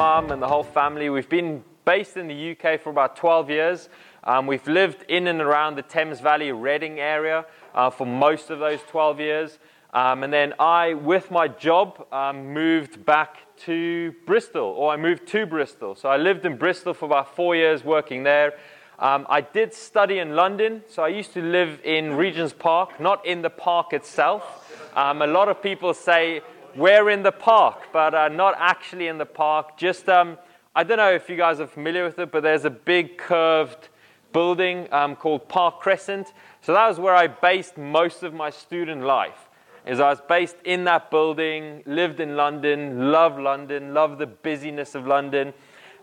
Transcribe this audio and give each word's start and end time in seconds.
and 0.00 0.40
the 0.40 0.48
whole 0.48 0.64
family, 0.64 1.10
we've 1.10 1.28
been 1.28 1.62
based 1.84 2.16
in 2.16 2.26
the 2.26 2.52
UK 2.52 2.80
for 2.80 2.88
about 2.88 3.16
12 3.16 3.50
years. 3.50 3.90
Um, 4.24 4.46
we've 4.46 4.66
lived 4.66 5.04
in 5.08 5.26
and 5.26 5.42
around 5.42 5.74
the 5.74 5.82
Thames 5.82 6.20
Valley, 6.20 6.52
Reading 6.52 6.98
area 6.98 7.44
uh, 7.74 7.90
for 7.90 8.06
most 8.06 8.48
of 8.48 8.60
those 8.60 8.80
12 8.88 9.20
years. 9.20 9.58
Um, 9.92 10.22
and 10.22 10.32
then 10.32 10.54
I, 10.58 10.94
with 10.94 11.30
my 11.30 11.48
job, 11.48 12.06
um, 12.12 12.54
moved 12.54 13.04
back 13.04 13.40
to 13.66 14.14
Bristol, 14.24 14.64
or 14.64 14.90
I 14.90 14.96
moved 14.96 15.26
to 15.28 15.44
Bristol. 15.44 15.94
So 15.94 16.08
I 16.08 16.16
lived 16.16 16.46
in 16.46 16.56
Bristol 16.56 16.94
for 16.94 17.04
about 17.04 17.36
four 17.36 17.54
years 17.54 17.84
working 17.84 18.22
there. 18.22 18.54
Um, 18.98 19.26
I 19.28 19.42
did 19.42 19.74
study 19.74 20.18
in 20.18 20.34
London, 20.34 20.82
so 20.88 21.02
I 21.02 21.08
used 21.08 21.34
to 21.34 21.42
live 21.42 21.78
in 21.84 22.14
Regent's 22.14 22.54
Park, 22.54 23.00
not 23.00 23.26
in 23.26 23.42
the 23.42 23.50
park 23.50 23.92
itself. 23.92 24.66
Um, 24.96 25.20
a 25.20 25.26
lot 25.26 25.50
of 25.50 25.62
people 25.62 25.92
say 25.92 26.40
we're 26.76 27.10
in 27.10 27.22
the 27.22 27.32
park, 27.32 27.88
but 27.92 28.14
uh, 28.14 28.28
not 28.28 28.54
actually 28.58 29.08
in 29.08 29.18
the 29.18 29.26
park. 29.26 29.76
Just, 29.76 30.08
um, 30.08 30.38
I 30.74 30.84
don't 30.84 30.98
know 30.98 31.12
if 31.12 31.28
you 31.28 31.36
guys 31.36 31.60
are 31.60 31.66
familiar 31.66 32.04
with 32.04 32.18
it, 32.18 32.30
but 32.30 32.42
there's 32.42 32.64
a 32.64 32.70
big 32.70 33.18
curved 33.18 33.88
building 34.32 34.88
um, 34.92 35.16
called 35.16 35.48
Park 35.48 35.80
Crescent. 35.80 36.32
So 36.60 36.72
that 36.72 36.86
was 36.88 36.98
where 36.98 37.14
I 37.14 37.26
based 37.26 37.76
most 37.76 38.22
of 38.22 38.34
my 38.34 38.50
student 38.50 39.02
life. 39.02 39.48
Is 39.86 39.98
I 39.98 40.10
was 40.10 40.20
based 40.20 40.56
in 40.64 40.84
that 40.84 41.10
building, 41.10 41.82
lived 41.86 42.20
in 42.20 42.36
London, 42.36 43.10
love 43.10 43.38
London, 43.38 43.94
love 43.94 44.18
the 44.18 44.26
busyness 44.26 44.94
of 44.94 45.06
London. 45.06 45.54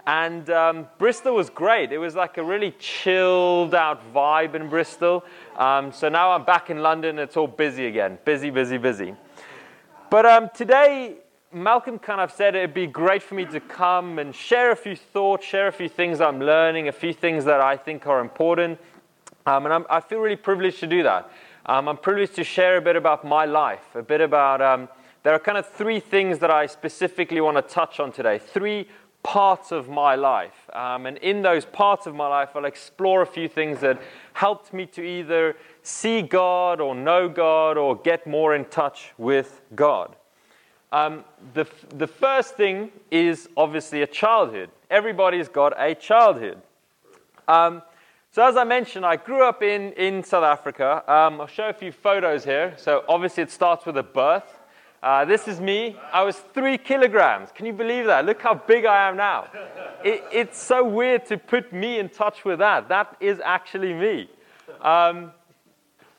And 0.08 0.50
um, 0.50 0.88
Bristol 0.98 1.36
was 1.36 1.50
great. 1.50 1.92
It 1.92 1.98
was 1.98 2.16
like 2.16 2.38
a 2.38 2.44
really 2.44 2.72
chilled 2.80 3.76
out 3.76 4.02
vibe 4.14 4.56
in 4.56 4.70
Bristol. 4.70 5.24
Um, 5.58 5.92
so 5.92 6.10
now 6.10 6.32
I'm 6.32 6.44
back 6.44 6.70
in 6.70 6.82
London. 6.82 7.20
It's 7.20 7.38
all 7.38 7.48
busy 7.48 7.86
again. 7.86 8.18
Busy, 8.26 8.50
busy, 8.50 8.78
busy. 8.78 9.14
But 10.10 10.26
um, 10.26 10.50
today, 10.54 11.16
Malcolm 11.52 12.00
kind 12.00 12.22
of 12.22 12.32
said 12.32 12.56
it'd 12.56 12.74
be 12.74 12.88
great 12.88 13.22
for 13.22 13.36
me 13.36 13.44
to 13.46 13.60
come 13.60 14.20
and 14.20 14.34
share 14.34 14.72
a 14.72 14.76
few 14.76 14.96
thoughts, 14.96 15.46
share 15.46 15.68
a 15.68 15.72
few 15.72 15.90
things 15.90 16.22
I'm 16.22 16.40
learning, 16.40 16.88
a 16.88 16.94
few 16.94 17.12
things 17.12 17.44
that 17.44 17.60
I 17.60 17.76
think 17.76 18.08
are 18.08 18.22
important. 18.22 18.80
Um, 19.46 19.66
and 19.66 19.74
I'm, 19.74 19.86
i 19.90 20.00
feel 20.00 20.20
really 20.20 20.38
privileged 20.38 20.80
to 20.80 20.88
do 20.88 21.04
that. 21.04 21.30
Um, 21.66 21.90
I'm 21.90 21.98
privileged 21.98 22.36
to 22.36 22.46
share 22.46 22.78
a 22.78 22.82
bit 22.82 22.96
about 22.96 23.26
my 23.26 23.44
life, 23.44 23.96
a 23.96 24.02
bit 24.02 24.22
about. 24.22 24.62
Um, 24.62 24.88
there 25.24 25.34
are 25.34 25.40
kind 25.40 25.58
of 25.58 25.68
three 25.68 26.00
things 26.00 26.40
that 26.40 26.52
I 26.52 26.68
specifically 26.68 27.42
want 27.42 27.58
to 27.58 27.62
touch 27.62 28.00
on 28.00 28.14
today. 28.14 28.40
Three 28.40 28.88
parts 29.24 29.74
of 29.74 29.90
my 29.90 30.16
life. 30.16 30.70
Um, 30.72 31.06
and 31.06 31.18
in 31.18 31.42
those 31.42 31.66
parts 31.66 32.08
of 32.08 32.16
my 32.16 32.28
life, 32.28 32.52
I'll 32.56 32.64
explore 32.64 33.24
a 33.24 33.26
few 33.26 33.50
things 33.50 33.82
that 33.82 34.02
helped 34.32 34.72
me 34.72 34.86
to 34.86 35.02
either 35.02 35.58
see 35.88 36.22
God 36.22 36.82
or 36.82 36.94
know 36.94 37.30
God 37.30 37.78
or 37.78 37.96
get 37.96 38.28
more 38.28 38.54
in 38.54 38.66
touch 38.66 39.14
with 39.18 39.62
God. 39.74 40.16
Um, 40.92 41.24
the, 41.54 41.66
the 41.96 42.08
first 42.08 42.56
thing 42.56 42.92
is 43.10 43.48
obviously 43.56 44.02
a 44.02 44.08
childhood. 44.08 44.70
Everybody's 44.90 45.48
got 45.48 45.74
a 45.78 45.96
childhood. 45.96 46.62
Um, 47.48 47.82
so, 48.32 48.46
as 48.46 48.58
I 48.58 48.66
mentioned, 48.66 49.06
I 49.06 49.16
grew 49.16 49.44
up 49.44 49.64
in, 49.64 49.94
in 49.94 50.24
South 50.24 50.44
Africa. 50.44 51.04
Um, 51.10 51.40
I'll 51.40 51.48
show 51.48 51.70
a 51.70 51.74
few 51.74 51.94
photos 51.94 52.44
here. 52.44 52.74
So, 52.78 53.06
obviously, 53.08 53.44
it 53.44 53.52
starts 53.52 53.86
with 53.86 53.98
a 53.98 54.04
birth. 54.04 54.60
Uh, 55.02 55.24
this 55.24 55.48
is 55.48 55.62
me. 55.62 55.96
I 56.12 56.24
was 56.24 56.38
three 56.38 56.78
kilograms. 56.78 57.50
Can 57.54 57.66
you 57.66 57.74
believe 57.74 58.06
that? 58.06 58.26
Look 58.26 58.42
how 58.42 58.56
big 58.56 58.86
I 58.86 59.08
am 59.08 59.16
now. 59.16 59.48
It, 60.04 60.24
it's 60.34 60.62
so 60.62 60.84
weird 60.84 61.26
to 61.28 61.38
put 61.38 61.72
me 61.72 62.00
in 62.00 62.10
touch 62.10 62.44
with 62.44 62.60
that. 62.60 62.90
That 62.90 63.16
is 63.22 63.40
actually 63.44 63.94
me. 63.94 64.30
Um, 64.82 65.32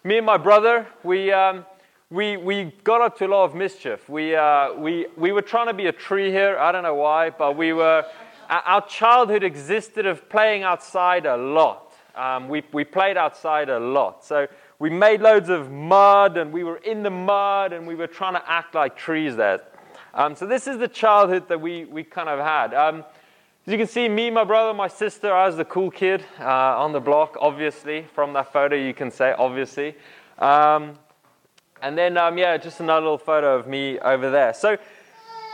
me 0.05 0.19
and 0.19 0.27
my 0.27 0.37
brother, 0.37 0.87
we, 1.03 1.33
um, 1.33 1.67
we, 2.11 2.37
we 2.37 2.73
got 2.85 3.01
up 3.01 3.19
to 3.19 3.27
a 3.27 3.29
lot 3.29 3.45
of 3.45 3.55
mischief. 3.55 4.09
We, 4.09 4.35
uh, 4.35 4.75
we, 4.75 5.07
we 5.17 5.33
were 5.33 5.43
trying 5.43 5.67
to 5.67 5.75
be 5.75 5.87
a 5.87 5.93
tree 5.93 6.31
here. 6.31 6.57
I 6.57 6.73
don't 6.73 6.85
know 6.85 6.95
why, 6.95 7.31
but 7.31 7.57
we 7.57 7.73
were, 7.73 8.05
our 8.49 8.87
childhood 8.87 9.43
existed 9.43 10.07
of 10.07 10.29
playing 10.29 10.63
outside 10.63 11.27
a 11.27 11.37
lot. 11.37 11.93
Um, 12.15 12.49
we, 12.49 12.63
we 12.73 12.85
played 12.85 13.17
outside 13.17 13.69
a 13.69 13.79
lot. 13.79 14.25
So 14.25 14.47
we 14.79 14.89
made 14.89 15.21
loads 15.21 15.49
of 15.49 15.71
mud 15.71 16.37
and 16.37 16.53
we 16.53 16.65
were 16.65 16.79
in 16.79 17.03
the 17.03 17.11
mud 17.11 17.73
and 17.73 17.87
we 17.87 17.95
were 17.95 18.07
trying 18.07 18.35
to 18.35 18.51
act 18.51 18.75
like 18.75 18.97
trees 18.97 19.37
there. 19.37 19.61
Um, 20.15 20.35
so 20.35 20.47
this 20.47 20.67
is 20.67 20.79
the 20.79 20.89
childhood 20.89 21.49
that 21.49 21.61
we, 21.61 21.85
we 21.85 22.05
kind 22.05 22.29
of 22.29 22.39
had. 22.39 22.73
Um, 22.73 23.05
as 23.69 23.73
you 23.73 23.77
can 23.77 23.87
see, 23.87 24.09
me, 24.09 24.31
my 24.31 24.45
brother, 24.45 24.73
my 24.73 24.89
sister, 24.89 25.31
I 25.31 25.47
was 25.47 25.59
the 25.59 25.65
cool 25.67 25.91
kid 25.91 26.25
uh, 26.41 26.81
on 26.81 26.93
the 26.93 27.01
block, 27.01 27.37
obviously. 27.39 28.07
From 28.15 28.33
that 28.33 28.51
photo, 28.51 28.75
you 28.75 28.95
can 28.95 29.11
say, 29.11 29.35
obviously. 29.37 29.95
Um, 30.39 30.95
and 31.83 31.99
then, 31.99 32.17
um, 32.17 32.39
yeah, 32.39 32.57
just 32.57 32.81
another 32.81 33.03
little 33.03 33.19
photo 33.19 33.59
of 33.59 33.67
me 33.67 33.99
over 33.99 34.31
there. 34.31 34.55
So, 34.55 34.79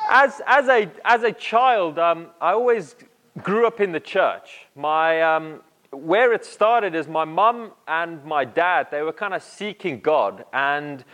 as, 0.09 0.41
as, 0.47 0.69
a, 0.69 0.89
as 1.05 1.25
a 1.25 1.33
child, 1.33 1.99
um, 1.99 2.29
I 2.41 2.53
always 2.53 2.95
grew 3.43 3.67
up 3.67 3.81
in 3.81 3.91
the 3.91 3.99
church. 3.99 4.69
My, 4.77 5.21
um, 5.23 5.61
where 5.91 6.33
it 6.33 6.45
started 6.45 6.95
is 6.95 7.09
my 7.09 7.25
mum 7.25 7.73
and 7.89 8.25
my 8.25 8.45
dad, 8.45 8.93
they 8.93 9.03
were 9.03 9.13
kind 9.13 9.35
of 9.35 9.43
seeking 9.43 9.99
God. 9.99 10.45
And 10.53 11.05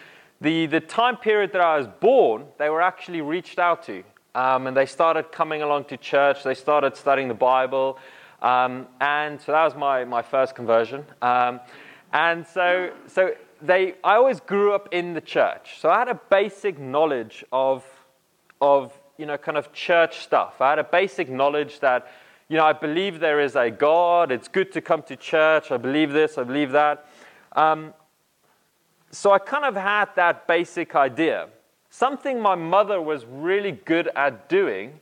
the, 0.42 0.66
the 0.66 0.80
time 0.80 1.16
period 1.16 1.52
that 1.52 1.62
I 1.62 1.78
was 1.78 1.86
born, 1.86 2.44
they 2.58 2.68
were 2.68 2.82
actually 2.82 3.22
reached 3.22 3.58
out 3.58 3.84
to. 3.84 4.04
Um, 4.40 4.66
and 4.66 4.74
they 4.74 4.86
started 4.86 5.32
coming 5.32 5.60
along 5.60 5.84
to 5.86 5.98
church. 5.98 6.42
They 6.44 6.54
started 6.54 6.96
studying 6.96 7.28
the 7.28 7.34
Bible. 7.34 7.98
Um, 8.40 8.86
and 8.98 9.38
so 9.38 9.52
that 9.52 9.64
was 9.64 9.74
my, 9.74 10.04
my 10.06 10.22
first 10.22 10.54
conversion. 10.54 11.04
Um, 11.20 11.60
and 12.14 12.46
so, 12.46 12.90
so 13.06 13.34
they, 13.60 13.96
I 14.02 14.14
always 14.14 14.40
grew 14.40 14.72
up 14.72 14.88
in 14.92 15.12
the 15.12 15.20
church. 15.20 15.78
So 15.78 15.90
I 15.90 15.98
had 15.98 16.08
a 16.08 16.20
basic 16.30 16.78
knowledge 16.78 17.44
of, 17.52 17.84
of 18.62 18.98
you 19.18 19.26
know, 19.26 19.36
kind 19.36 19.58
of 19.58 19.74
church 19.74 20.20
stuff. 20.20 20.62
I 20.62 20.70
had 20.70 20.78
a 20.78 20.84
basic 20.84 21.28
knowledge 21.28 21.80
that 21.80 22.10
you 22.48 22.56
know, 22.56 22.64
I 22.64 22.72
believe 22.72 23.20
there 23.20 23.40
is 23.40 23.56
a 23.56 23.70
God. 23.70 24.32
It's 24.32 24.48
good 24.48 24.72
to 24.72 24.80
come 24.80 25.02
to 25.02 25.16
church. 25.16 25.70
I 25.70 25.76
believe 25.76 26.12
this. 26.12 26.38
I 26.38 26.44
believe 26.44 26.72
that. 26.72 27.06
Um, 27.52 27.92
so 29.10 29.32
I 29.32 29.38
kind 29.38 29.66
of 29.66 29.76
had 29.76 30.08
that 30.16 30.46
basic 30.48 30.96
idea. 30.96 31.48
Something 31.90 32.40
my 32.40 32.54
mother 32.54 33.02
was 33.02 33.26
really 33.26 33.72
good 33.72 34.08
at 34.16 34.48
doing 34.48 35.00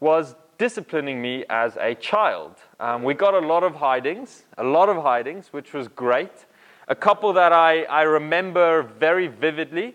was 0.00 0.34
disciplining 0.58 1.22
me 1.22 1.44
as 1.48 1.76
a 1.76 1.94
child. 1.94 2.56
Um, 2.80 3.02
we 3.02 3.14
got 3.14 3.34
a 3.34 3.46
lot 3.46 3.62
of 3.62 3.76
hidings, 3.76 4.44
a 4.58 4.64
lot 4.64 4.88
of 4.88 5.02
hidings, 5.02 5.52
which 5.52 5.72
was 5.72 5.86
great. 5.88 6.46
A 6.88 6.94
couple 6.94 7.32
that 7.34 7.52
I, 7.52 7.84
I 7.84 8.02
remember 8.02 8.82
very 8.82 9.26
vividly 9.28 9.94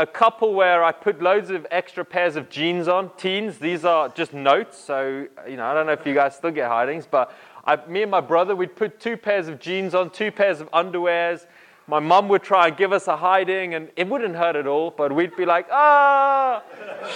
a 0.00 0.06
couple 0.06 0.54
where 0.54 0.82
I 0.82 0.92
put 0.92 1.20
loads 1.20 1.50
of 1.50 1.66
extra 1.70 2.06
pairs 2.06 2.34
of 2.34 2.48
jeans 2.48 2.88
on. 2.88 3.10
Teens, 3.18 3.58
these 3.58 3.84
are 3.84 4.08
just 4.08 4.32
notes. 4.32 4.78
So, 4.78 5.26
you 5.46 5.58
know, 5.58 5.66
I 5.66 5.74
don't 5.74 5.84
know 5.84 5.92
if 5.92 6.06
you 6.06 6.14
guys 6.14 6.34
still 6.34 6.50
get 6.50 6.68
hidings, 6.68 7.06
but 7.06 7.36
I, 7.66 7.76
me 7.86 8.00
and 8.00 8.10
my 8.10 8.22
brother, 8.22 8.56
we'd 8.56 8.74
put 8.74 8.98
two 8.98 9.18
pairs 9.18 9.46
of 9.46 9.60
jeans 9.60 9.94
on, 9.94 10.08
two 10.08 10.32
pairs 10.32 10.62
of 10.62 10.70
underwears. 10.70 11.44
My 11.90 11.98
mum 11.98 12.28
would 12.28 12.44
try 12.44 12.68
and 12.68 12.76
give 12.76 12.92
us 12.92 13.08
a 13.08 13.16
hiding, 13.16 13.74
and 13.74 13.90
it 13.96 14.08
wouldn't 14.08 14.36
hurt 14.36 14.54
at 14.54 14.68
all, 14.68 14.92
but 14.92 15.12
we'd 15.12 15.34
be 15.34 15.44
like, 15.44 15.66
ah! 15.72 16.62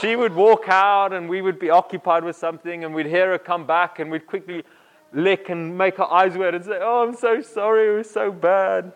She 0.01 0.17
would 0.17 0.35
walk 0.35 0.65
out, 0.67 1.13
and 1.13 1.29
we 1.29 1.43
would 1.43 1.61
be 1.61 1.71
occupied 1.71 2.25
with 2.25 2.35
something, 2.35 2.83
and 2.83 2.93
we'd 2.93 3.07
hear 3.07 3.31
her 3.31 3.39
come 3.39 3.67
back, 3.67 4.01
and 4.01 4.11
we'd 4.11 4.27
quickly 4.27 4.65
lick 5.13 5.49
and 5.49 5.79
make 5.79 5.99
her 5.99 6.13
eyes 6.13 6.37
wet 6.37 6.57
and 6.57 6.65
say, 6.65 6.81
oh, 6.83 7.07
I'm 7.07 7.15
so 7.15 7.41
sorry, 7.41 7.87
it 7.87 7.97
was 7.99 8.11
so 8.11 8.33
bad. 8.33 8.93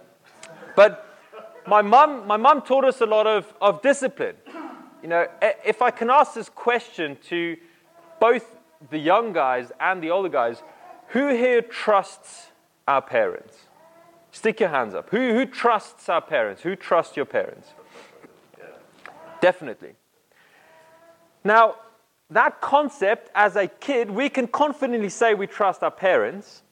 But 0.75 1.07
my 1.65 1.81
mum, 1.81 2.27
my 2.27 2.37
mum 2.37 2.63
taught 2.63 2.85
us 2.85 3.01
a 3.01 3.07
lot 3.07 3.29
of, 3.29 3.55
of 3.61 3.81
discipline. 3.81 4.35
You 5.01 5.11
know, 5.11 5.29
if 5.65 5.81
I 5.81 5.93
can 5.93 6.11
ask 6.11 6.35
this 6.35 6.49
question 6.49 7.17
to 7.29 7.57
both 8.19 8.45
the 8.91 8.99
young 8.99 9.33
guys 9.33 9.71
and 9.79 10.03
the 10.03 10.11
older 10.11 10.29
guys, 10.29 10.61
who 11.11 11.29
here 11.29 11.63
trusts 11.63 12.49
our 12.89 13.01
parents? 13.01 13.68
Stick 14.39 14.61
your 14.61 14.69
hands 14.69 14.95
up. 14.95 15.11
Who, 15.11 15.35
who 15.35 15.47
trusts 15.47 16.09
our 16.09 16.21
parents? 16.21 16.63
Who 16.63 16.77
trusts 16.77 17.17
your 17.17 17.27
parents? 17.27 17.71
Definitely. 19.41 19.95
Now, 21.43 21.75
that 22.31 22.61
concept, 22.61 23.31
as 23.35 23.57
a 23.57 23.67
kid, 23.67 24.09
we 24.09 24.29
can 24.29 24.47
confidently 24.47 25.09
say 25.09 25.35
we 25.35 25.49
trust 25.49 25.83
our 25.83 25.91
parents. 25.91 26.63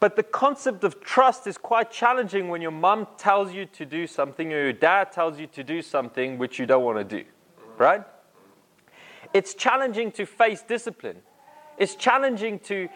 But 0.00 0.16
the 0.16 0.22
concept 0.22 0.84
of 0.84 1.02
trust 1.02 1.46
is 1.46 1.58
quite 1.58 1.90
challenging 1.90 2.48
when 2.48 2.62
your 2.62 2.70
mom 2.70 3.08
tells 3.18 3.52
you 3.52 3.66
to 3.66 3.84
do 3.84 4.06
something 4.06 4.54
or 4.54 4.62
your 4.62 4.72
dad 4.72 5.12
tells 5.12 5.38
you 5.38 5.46
to 5.48 5.62
do 5.62 5.82
something 5.82 6.38
which 6.38 6.58
you 6.58 6.64
don't 6.64 6.82
want 6.82 6.96
to 6.96 7.04
do, 7.04 7.28
right? 7.76 8.04
It's 9.34 9.52
challenging 9.52 10.10
to 10.12 10.24
face 10.24 10.62
discipline. 10.62 11.18
It's 11.76 11.94
challenging 11.94 12.58
to, 12.60 12.88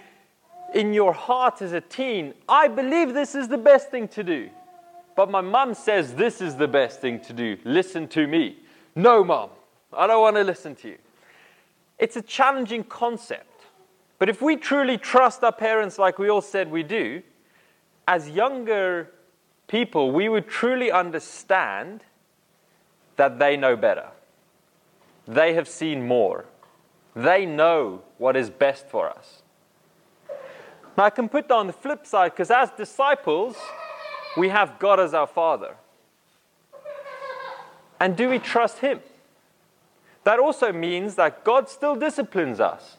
in 0.76 0.92
your 0.92 1.14
heart 1.14 1.62
as 1.62 1.72
a 1.72 1.80
teen, 1.80 2.34
I 2.46 2.68
believe 2.68 3.14
this 3.14 3.34
is 3.34 3.48
the 3.48 3.56
best 3.56 3.90
thing 3.90 4.08
to 4.08 4.22
do. 4.22 4.50
But 5.16 5.30
my 5.30 5.40
mom 5.40 5.72
says 5.72 6.14
this 6.14 6.42
is 6.42 6.56
the 6.56 6.68
best 6.68 7.00
thing 7.00 7.18
to 7.20 7.32
do. 7.32 7.56
Listen 7.64 8.06
to 8.08 8.26
me. 8.26 8.58
No, 8.94 9.24
mom, 9.24 9.48
I 9.90 10.06
don't 10.06 10.20
want 10.20 10.36
to 10.36 10.44
listen 10.44 10.74
to 10.76 10.88
you. 10.88 10.98
It's 11.98 12.16
a 12.16 12.22
challenging 12.22 12.84
concept. 12.84 13.62
But 14.18 14.28
if 14.28 14.42
we 14.42 14.56
truly 14.56 14.98
trust 14.98 15.42
our 15.42 15.52
parents 15.52 15.98
like 15.98 16.18
we 16.18 16.28
all 16.28 16.42
said 16.42 16.70
we 16.70 16.82
do, 16.82 17.22
as 18.06 18.28
younger 18.28 19.10
people, 19.68 20.12
we 20.12 20.28
would 20.28 20.46
truly 20.46 20.90
understand 20.90 22.04
that 23.16 23.38
they 23.38 23.56
know 23.56 23.76
better. 23.76 24.08
they 25.26 25.54
have 25.54 25.66
seen 25.68 26.06
more. 26.06 26.44
They 27.14 27.46
know 27.46 28.02
what 28.18 28.36
is 28.36 28.50
best 28.50 28.86
for 28.88 29.08
us. 29.08 29.42
Now, 30.96 31.04
I 31.04 31.10
can 31.10 31.28
put 31.28 31.48
that 31.48 31.54
on 31.54 31.66
the 31.66 31.72
flip 31.72 32.06
side 32.06 32.32
because 32.32 32.50
as 32.50 32.70
disciples, 32.70 33.56
we 34.36 34.48
have 34.48 34.78
God 34.78 34.98
as 34.98 35.12
our 35.12 35.26
Father. 35.26 35.76
And 38.00 38.16
do 38.16 38.28
we 38.28 38.38
trust 38.38 38.78
Him? 38.78 39.00
That 40.24 40.38
also 40.38 40.72
means 40.72 41.14
that 41.16 41.44
God 41.44 41.68
still 41.68 41.94
disciplines 41.96 42.60
us. 42.60 42.96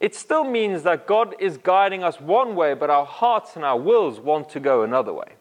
It 0.00 0.14
still 0.14 0.44
means 0.44 0.84
that 0.84 1.06
God 1.06 1.34
is 1.40 1.56
guiding 1.56 2.04
us 2.04 2.20
one 2.20 2.54
way, 2.54 2.74
but 2.74 2.90
our 2.90 3.04
hearts 3.04 3.56
and 3.56 3.64
our 3.64 3.78
wills 3.78 4.20
want 4.20 4.48
to 4.50 4.60
go 4.60 4.82
another 4.82 5.12
way. 5.12 5.32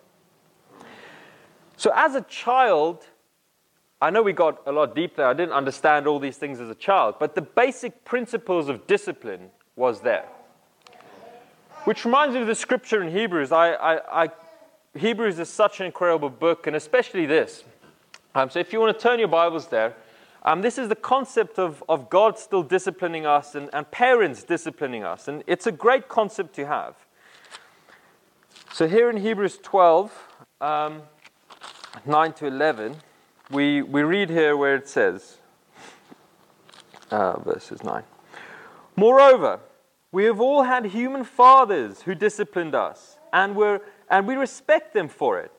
So, 1.76 1.92
as 1.94 2.16
a 2.16 2.22
child, 2.22 3.06
I 4.02 4.10
know 4.10 4.24
we 4.24 4.34
got 4.34 4.62
a 4.66 4.72
lot 4.72 4.96
deep 4.96 5.16
there. 5.16 5.28
I 5.28 5.34
didn't 5.34 5.54
understand 5.54 6.08
all 6.08 6.20
these 6.20 6.38
things 6.38 6.60
as 6.60 6.70
a 6.70 6.76
child, 6.76 7.16
but 7.20 7.36
the 7.36 7.42
basic 7.42 8.04
principles 8.04 8.68
of 8.68 8.88
discipline 8.88 9.52
was 9.76 10.02
there. 10.02 10.28
Which 11.88 12.04
reminds 12.04 12.36
me 12.36 12.42
of 12.42 12.48
the 12.48 12.54
scripture 12.54 13.02
in 13.02 13.14
Hebrews. 13.14 13.54
I, 13.54 13.72
I, 13.72 14.24
I, 14.24 14.30
Hebrews 14.94 15.40
is 15.40 15.48
such 15.48 15.80
an 15.80 15.86
incredible 15.86 16.30
book, 16.30 16.68
and 16.68 16.76
especially 16.76 17.26
this. 17.26 17.64
Um, 18.36 18.50
so, 18.50 18.60
if 18.60 18.74
you 18.74 18.82
want 18.82 18.98
to 18.98 19.02
turn 19.02 19.20
your 19.20 19.30
Bibles 19.30 19.68
there, 19.68 19.96
um, 20.44 20.62
this 20.62 20.78
is 20.78 20.90
the 20.90 20.98
concept 20.98 21.58
of, 21.58 21.82
of 21.88 22.10
God 22.10 22.38
still 22.38 22.62
disciplining 22.62 23.26
us 23.26 23.56
and, 23.56 23.70
and 23.72 23.90
parents 23.90 24.44
disciplining 24.44 25.06
us. 25.06 25.30
And 25.30 25.46
it's 25.48 25.66
a 25.66 25.72
great 25.72 26.10
concept 26.10 26.56
to 26.56 26.68
have. 26.68 26.96
So, 28.74 28.86
here 28.86 29.10
in 29.10 29.16
Hebrews 29.16 29.58
12, 29.64 30.12
um, 30.60 31.04
9 32.06 32.34
to 32.34 32.48
11, 32.48 32.98
we, 33.50 33.82
we 33.82 34.04
read 34.04 34.30
here 34.30 34.58
where 34.58 34.76
it 34.76 34.90
says, 34.90 35.38
uh, 37.12 37.40
verses 37.40 37.82
9. 37.82 38.04
Moreover, 38.98 39.62
we 40.18 40.24
have 40.24 40.42
all 40.42 40.64
had 40.64 40.84
human 40.84 41.24
fathers 41.24 42.02
who 42.02 42.16
disciplined 42.16 42.74
us, 42.74 43.20
and, 43.32 43.56
and 44.10 44.28
we 44.28 44.34
respect 44.34 44.96
them 44.96 45.08
for 45.08 45.40
it. 45.40 45.52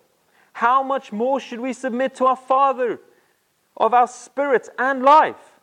How 0.52 0.82
much 0.82 1.12
more 1.12 1.38
should 1.38 1.60
we 1.60 1.72
submit 1.72 2.16
to 2.16 2.26
our 2.26 2.34
Father 2.34 2.98
of 3.76 3.94
our 3.94 4.08
spirits 4.08 4.68
and 4.76 5.04
life. 5.04 5.60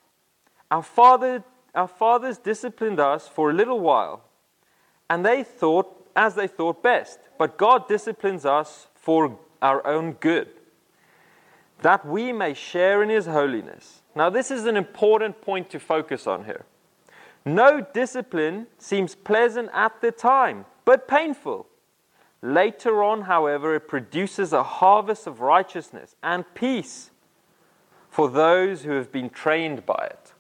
Our, 0.71 0.81
father, 0.81 1.44
our 1.75 1.89
fathers 1.89 2.38
disciplined 2.38 3.01
us 3.01 3.27
for 3.27 3.51
a 3.51 3.53
little 3.53 3.81
while, 3.81 4.24
and 5.09 5.25
they 5.25 5.44
thought 5.44 5.92
as 6.15 6.36
they 6.36 6.47
thought 6.47 6.81
best. 6.81 7.19
But 7.38 7.57
God 7.57 7.89
disciplines 7.89 8.45
us 8.45 8.88
for 8.95 9.38
our 9.62 9.86
own 9.86 10.13
good, 10.13 10.47
that 11.81 12.07
we 12.07 12.31
may 12.31 12.53
share 12.53 13.03
in 13.03 13.09
His 13.09 13.25
holiness. 13.25 14.01
Now, 14.15 14.30
this 14.30 14.50
is 14.50 14.65
an 14.65 14.77
important 14.77 15.42
point 15.42 15.69
to 15.71 15.80
focus 15.81 16.25
on 16.27 16.45
here. 16.45 16.63
No 17.45 17.80
discipline 17.81 18.68
seems 18.80 19.13
pleasant 19.13 19.69
at 19.71 20.01
the 20.01 20.12
time, 20.12 20.65
but 20.83 21.07
painful. 21.07 21.68
Later 22.42 23.03
on, 23.03 23.24
however, 23.24 23.75
it 23.75 23.88
produces 23.88 24.51
a 24.51 24.63
harvest 24.63 25.27
of 25.27 25.42
righteousness 25.42 26.15
and 26.24 26.44
peace 26.56 27.12
for 28.09 28.30
those 28.30 28.83
who 28.83 28.92
have 28.92 29.12
been 29.12 29.30
trained 29.30 29.86
by 29.86 30.07
it. 30.09 30.33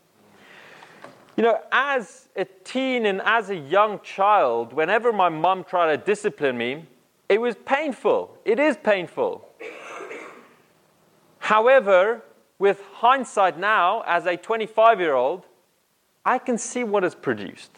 You 1.37 1.43
know, 1.43 1.59
as 1.71 2.29
a 2.35 2.45
teen 2.45 3.05
and 3.05 3.21
as 3.21 3.49
a 3.49 3.55
young 3.55 3.99
child, 3.99 4.71
whenever 4.73 5.11
my 5.11 5.29
mum 5.29 5.63
tried 5.63 5.95
to 5.95 5.97
discipline 5.97 6.57
me, 6.57 6.85
it 7.27 7.41
was 7.41 7.55
painful. 7.65 8.37
It 8.45 8.59
is 8.59 8.77
painful. 8.77 9.47
However, 11.39 12.23
with 12.57 12.81
hindsight 12.93 13.59
now, 13.59 14.03
as 14.07 14.25
a 14.25 14.37
25 14.37 14.99
year 14.99 15.13
old, 15.13 15.45
I 16.25 16.39
can 16.39 16.57
see 16.57 16.83
what 16.83 17.03
is 17.03 17.13
produced. 17.15 17.71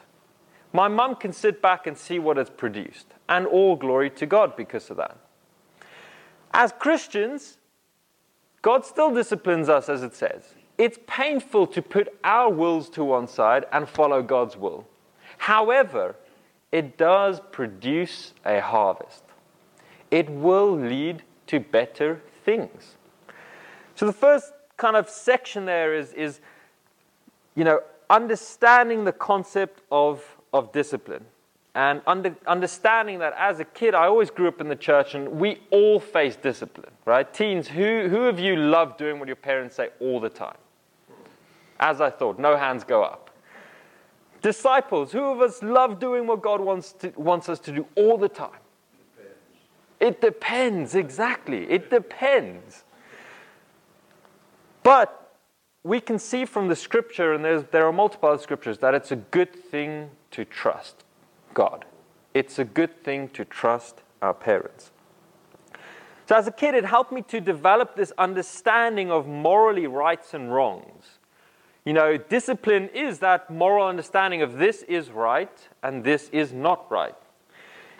My 0.73 0.87
mum 0.87 1.15
can 1.15 1.33
sit 1.33 1.61
back 1.61 1.87
and 1.87 1.97
see 1.97 2.19
what 2.19 2.37
is 2.37 2.49
produced, 2.49 3.07
and 3.27 3.45
all 3.45 3.75
glory 3.75 4.09
to 4.11 4.25
God 4.25 4.55
because 4.55 4.89
of 4.89 4.97
that. 4.97 5.17
As 6.51 6.73
Christians, 6.77 7.57
God 8.61 8.85
still 8.85 9.13
disciplines 9.13 9.69
us, 9.69 9.89
as 9.89 10.03
it 10.03 10.15
says. 10.15 10.53
It's 10.77 10.99
painful 11.07 11.67
to 11.67 11.81
put 11.81 12.15
our 12.23 12.49
wills 12.49 12.89
to 12.91 13.03
one 13.03 13.27
side 13.27 13.65
and 13.71 13.89
follow 13.89 14.21
God's 14.21 14.55
will. 14.55 14.87
However, 15.37 16.15
it 16.71 16.97
does 16.97 17.41
produce 17.51 18.33
a 18.45 18.61
harvest. 18.61 19.23
It 20.11 20.29
will 20.29 20.71
lead 20.77 21.23
to 21.47 21.59
better 21.59 22.21
things. 22.45 22.95
So 23.95 24.05
the 24.05 24.13
first 24.13 24.53
kind 24.77 24.95
of 24.95 25.09
section 25.09 25.65
there 25.65 25.95
is, 25.95 26.13
is 26.13 26.39
you 27.55 27.63
know, 27.63 27.81
understanding 28.09 29.03
the 29.05 29.11
concept 29.11 29.81
of, 29.91 30.23
of 30.53 30.71
discipline 30.71 31.25
and 31.77 32.01
under, 32.07 32.35
understanding 32.47 33.19
that 33.19 33.35
as 33.37 33.59
a 33.59 33.63
kid, 33.63 33.93
I 33.93 34.07
always 34.07 34.31
grew 34.31 34.47
up 34.47 34.59
in 34.59 34.67
the 34.67 34.75
church 34.75 35.13
and 35.13 35.39
we 35.39 35.61
all 35.69 35.99
face 35.99 36.35
discipline, 36.35 36.89
right? 37.05 37.31
Teens, 37.31 37.67
who, 37.67 38.07
who 38.09 38.23
of 38.23 38.39
you 38.39 38.55
love 38.55 38.97
doing 38.97 39.19
what 39.19 39.27
your 39.27 39.35
parents 39.35 39.75
say 39.75 39.89
all 39.99 40.19
the 40.19 40.29
time? 40.29 40.57
As 41.79 42.01
I 42.01 42.09
thought, 42.09 42.39
no 42.39 42.57
hands 42.57 42.83
go 42.83 43.03
up. 43.03 43.29
Disciples, 44.41 45.11
who 45.11 45.23
of 45.23 45.39
us 45.39 45.61
love 45.61 45.99
doing 45.99 46.25
what 46.25 46.41
God 46.41 46.61
wants, 46.61 46.93
to, 46.93 47.09
wants 47.15 47.47
us 47.47 47.59
to 47.59 47.71
do 47.71 47.85
all 47.95 48.17
the 48.17 48.29
time? 48.29 48.49
It 49.99 50.19
depends, 50.19 50.95
exactly. 50.95 51.69
It 51.69 51.91
depends. 51.91 52.85
But 54.81 55.26
we 55.87 56.01
can 56.01 56.19
see 56.19 56.43
from 56.45 56.67
the 56.67 56.75
scripture, 56.75 57.33
and 57.33 57.45
there 57.71 57.87
are 57.87 57.93
multiple 57.93 58.37
scriptures, 58.37 58.79
that 58.79 58.93
it's 58.93 59.11
a 59.11 59.15
good 59.15 59.55
thing 59.55 60.11
to 60.31 60.43
trust. 60.43 61.05
God. 61.53 61.85
It's 62.33 62.59
a 62.59 62.65
good 62.65 63.03
thing 63.03 63.29
to 63.29 63.45
trust 63.45 64.03
our 64.21 64.33
parents. 64.33 64.91
So, 66.27 66.35
as 66.35 66.45
a 66.45 66.51
kid, 66.51 66.75
it 66.75 66.83
helped 66.83 67.13
me 67.13 67.21
to 67.29 67.39
develop 67.39 67.95
this 67.95 68.11
understanding 68.17 69.09
of 69.09 69.27
morally 69.27 69.87
rights 69.87 70.33
and 70.33 70.53
wrongs. 70.53 71.19
You 71.85 71.93
know, 71.93 72.17
discipline 72.17 72.89
is 72.93 73.19
that 73.19 73.49
moral 73.49 73.87
understanding 73.87 74.41
of 74.41 74.57
this 74.57 74.83
is 74.83 75.09
right 75.09 75.69
and 75.81 76.03
this 76.03 76.27
is 76.33 76.51
not 76.51 76.91
right. 76.91 77.15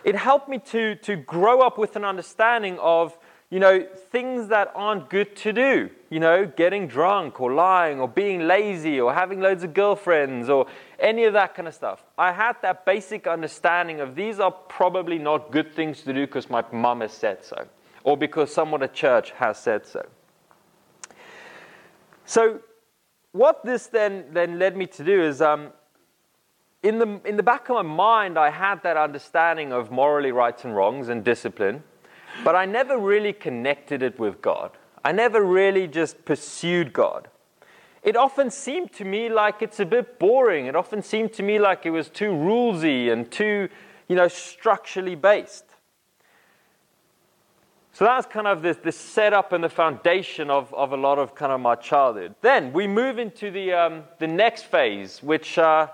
It 0.03 0.15
helped 0.15 0.50
me 0.50 0.60
to, 0.72 0.96
to 0.96 1.15
grow 1.15 1.62
up 1.62 1.77
with 1.77 1.96
an 1.96 2.03
understanding 2.03 2.77
of 2.79 3.17
you 3.50 3.60
know, 3.60 3.82
things 4.12 4.50
that 4.50 4.72
aren't 4.75 5.10
good 5.10 5.36
to 5.38 5.54
do. 5.54 5.89
You 6.10 6.20
know, 6.20 6.46
getting 6.46 6.88
drunk 6.88 7.39
or 7.39 7.54
lying 7.54 8.00
or 8.00 8.08
being 8.08 8.48
lazy 8.48 9.00
or 9.00 9.13
having 9.13 9.39
loads 9.39 9.63
of 9.63 9.74
girlfriends 9.74 10.50
or 10.50 10.68
any 11.00 11.24
of 11.25 11.34
that 11.34 11.56
kind 11.56 11.68
of 11.68 11.74
stuff. 11.74 12.04
I 12.18 12.32
had 12.32 12.58
that 12.62 12.86
basic 12.86 13.27
understanding 13.27 14.00
of 14.00 14.16
these 14.16 14.39
are 14.39 14.51
probably 14.51 15.18
not 15.18 15.51
good 15.51 15.74
things 15.74 16.01
to 16.04 16.13
do 16.13 16.25
because 16.25 16.50
my 16.50 16.63
mum 16.72 17.01
has 17.01 17.13
said 17.13 17.44
so 17.44 17.68
or 18.04 18.16
because 18.16 18.54
someone 18.54 18.82
at 18.84 18.94
church 18.94 19.32
has 19.32 19.58
said 19.58 19.86
so. 19.86 20.06
So, 22.25 22.60
what 23.34 23.63
this 23.66 23.88
then, 23.88 24.25
then 24.32 24.60
led 24.60 24.75
me 24.75 24.88
to 24.88 25.04
do 25.04 25.22
is 25.22 25.42
um, 25.42 25.72
in, 26.84 27.00
the, 27.00 27.20
in 27.25 27.36
the 27.36 27.44
back 27.44 27.70
of 27.70 27.75
my 27.75 27.82
mind, 27.82 28.38
I 28.38 28.50
had 28.50 28.82
that 28.84 28.96
understanding 28.96 29.74
of 29.74 29.92
morally 29.92 30.32
rights 30.32 30.63
and 30.63 30.75
wrongs 30.75 31.10
and 31.10 31.24
discipline. 31.24 31.84
But 32.44 32.56
I 32.56 32.65
never 32.65 32.98
really 32.98 33.34
connected 33.34 34.01
it 34.03 34.20
with 34.20 34.41
God. 34.41 34.72
I 35.03 35.12
never 35.12 35.44
really 35.44 35.88
just 35.88 36.25
pursued 36.25 36.94
God. 36.94 37.29
It 38.03 38.15
often 38.15 38.51
seemed 38.51 38.94
to 38.94 39.06
me 39.06 39.29
like 39.29 39.62
it's 39.62 39.79
a 39.79 39.86
bit 39.86 40.20
boring. 40.20 40.67
It 40.67 40.75
often 40.75 41.01
seemed 41.01 41.34
to 41.34 41.44
me 41.44 41.60
like 41.60 41.86
it 41.86 41.91
was 41.91 42.10
too 42.10 42.32
rulesy 42.32 43.12
and 43.12 43.29
too, 43.29 43.70
you 44.08 44.15
know, 44.15 44.27
structurally 44.27 45.15
based. 45.15 45.65
So 47.98 48.06
that's 48.06 48.27
kind 48.27 48.46
of 48.46 48.62
this, 48.62 48.77
this 48.77 48.96
setup 48.96 49.53
and 49.53 49.63
the 49.63 49.70
foundation 49.70 50.51
of, 50.51 50.72
of 50.74 50.94
a 50.94 50.96
lot 50.96 51.17
of 51.17 51.34
kind 51.34 51.51
of 51.51 51.60
my 51.60 51.74
childhood. 51.74 52.36
Then 52.41 52.72
we 52.72 52.86
move 52.86 53.17
into 53.17 53.50
the, 53.50 53.74
um, 53.74 54.03
the 54.20 54.27
next 54.27 54.65
phase, 54.65 55.24
which, 55.24 55.58
uh, 55.58 55.88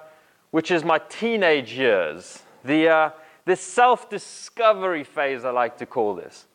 which 0.52 0.70
is 0.70 0.84
my 0.84 1.00
teenage 1.08 1.72
years. 1.72 2.44
The, 2.66 2.90
uh, 2.90 3.10
this 3.46 3.62
self 3.62 4.10
discovery 4.10 5.04
phase, 5.04 5.46
I 5.46 5.52
like 5.52 5.78
to 5.80 5.86
call 5.86 6.16
this. 6.16 6.46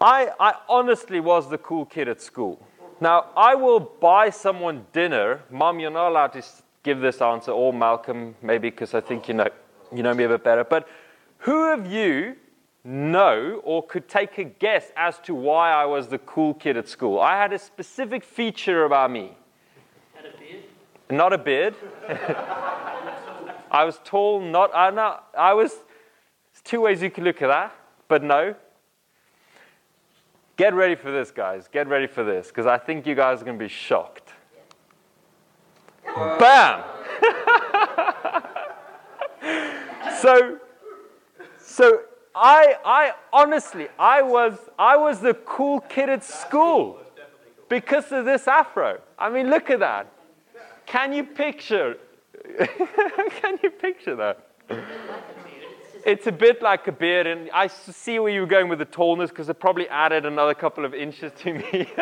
I, 0.00 0.30
I 0.38 0.54
honestly 0.68 1.20
was 1.20 1.50
the 1.50 1.58
cool 1.58 1.84
kid 1.84 2.08
at 2.08 2.20
school. 2.20 2.64
Now, 3.00 3.26
I 3.36 3.54
will 3.54 3.80
buy 3.80 4.30
someone 4.30 4.86
dinner. 4.92 5.42
Mom, 5.50 5.78
you're 5.80 5.90
not 5.90 6.08
allowed 6.08 6.32
to 6.34 6.42
give 6.82 7.00
this 7.00 7.20
answer, 7.20 7.52
or 7.52 7.72
Malcolm, 7.72 8.34
maybe 8.42 8.70
because 8.70 8.94
I 8.94 9.00
think 9.00 9.28
you 9.28 9.34
know, 9.34 9.48
you 9.92 10.02
know 10.02 10.14
me 10.14 10.24
a 10.24 10.28
bit 10.28 10.44
better. 10.44 10.64
But 10.64 10.88
who 11.38 11.72
of 11.72 11.86
you 11.86 12.36
know 12.84 13.60
or 13.64 13.84
could 13.86 14.08
take 14.08 14.38
a 14.38 14.44
guess 14.44 14.92
as 14.96 15.18
to 15.20 15.34
why 15.34 15.72
I 15.72 15.84
was 15.84 16.08
the 16.08 16.18
cool 16.18 16.54
kid 16.54 16.76
at 16.76 16.88
school? 16.88 17.20
I 17.20 17.36
had 17.36 17.52
a 17.52 17.58
specific 17.58 18.24
feature 18.24 18.84
about 18.84 19.10
me. 19.10 19.36
Had 20.14 20.26
a 20.26 20.38
beard? 20.38 20.64
Not 21.10 21.32
a 21.32 21.38
beard. 21.38 21.74
I 23.70 23.84
was 23.84 24.00
tall, 24.04 24.40
not, 24.40 24.70
I, 24.74 24.90
not, 24.90 25.28
I 25.36 25.54
was, 25.54 25.72
there's 25.72 26.62
two 26.64 26.80
ways 26.80 27.02
you 27.02 27.10
can 27.10 27.24
look 27.24 27.42
at 27.42 27.48
that, 27.48 27.74
but 28.08 28.22
no. 28.22 28.54
Get 30.56 30.74
ready 30.74 30.94
for 30.94 31.12
this, 31.12 31.30
guys. 31.30 31.68
Get 31.68 31.86
ready 31.86 32.06
for 32.06 32.24
this, 32.24 32.48
because 32.48 32.66
I 32.66 32.78
think 32.78 33.06
you 33.06 33.14
guys 33.14 33.42
are 33.42 33.44
going 33.44 33.58
to 33.58 33.64
be 33.64 33.68
shocked. 33.68 34.32
Bam! 36.04 36.82
so, 40.20 40.58
so 41.60 42.00
I, 42.34 42.74
I 42.84 43.12
honestly, 43.32 43.88
I 43.98 44.22
was, 44.22 44.58
I 44.78 44.96
was 44.96 45.20
the 45.20 45.34
cool 45.34 45.80
kid 45.80 46.08
at 46.08 46.24
school 46.24 47.00
because 47.68 48.10
of 48.12 48.24
this 48.24 48.48
afro. 48.48 49.00
I 49.18 49.30
mean, 49.30 49.50
look 49.50 49.70
at 49.70 49.80
that. 49.80 50.10
Can 50.86 51.12
you 51.12 51.24
picture? 51.24 51.98
Can 53.40 53.58
you 53.62 53.70
picture 53.70 54.16
that? 54.16 54.46
It's 56.04 56.26
a 56.26 56.32
bit 56.32 56.62
like 56.62 56.86
a 56.86 56.92
beard, 56.92 57.26
and 57.26 57.50
I 57.52 57.66
see 57.66 58.18
where 58.18 58.32
you 58.32 58.40
were 58.40 58.46
going 58.46 58.68
with 58.68 58.78
the 58.78 58.86
tallness 58.86 59.30
because 59.30 59.48
it 59.48 59.60
probably 59.60 59.88
added 59.88 60.24
another 60.24 60.54
couple 60.54 60.84
of 60.84 60.94
inches 60.94 61.32
to 61.40 61.54
me. 61.54 61.90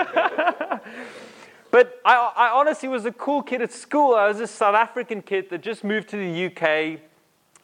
but 1.70 2.00
I, 2.04 2.32
I, 2.36 2.50
honestly 2.54 2.88
was 2.88 3.04
a 3.04 3.12
cool 3.12 3.42
kid 3.42 3.62
at 3.62 3.72
school. 3.72 4.14
I 4.14 4.28
was 4.28 4.40
a 4.40 4.46
South 4.46 4.74
African 4.74 5.22
kid 5.22 5.50
that 5.50 5.62
just 5.62 5.82
moved 5.82 6.08
to 6.10 6.16
the 6.16 6.46
UK. 6.46 7.00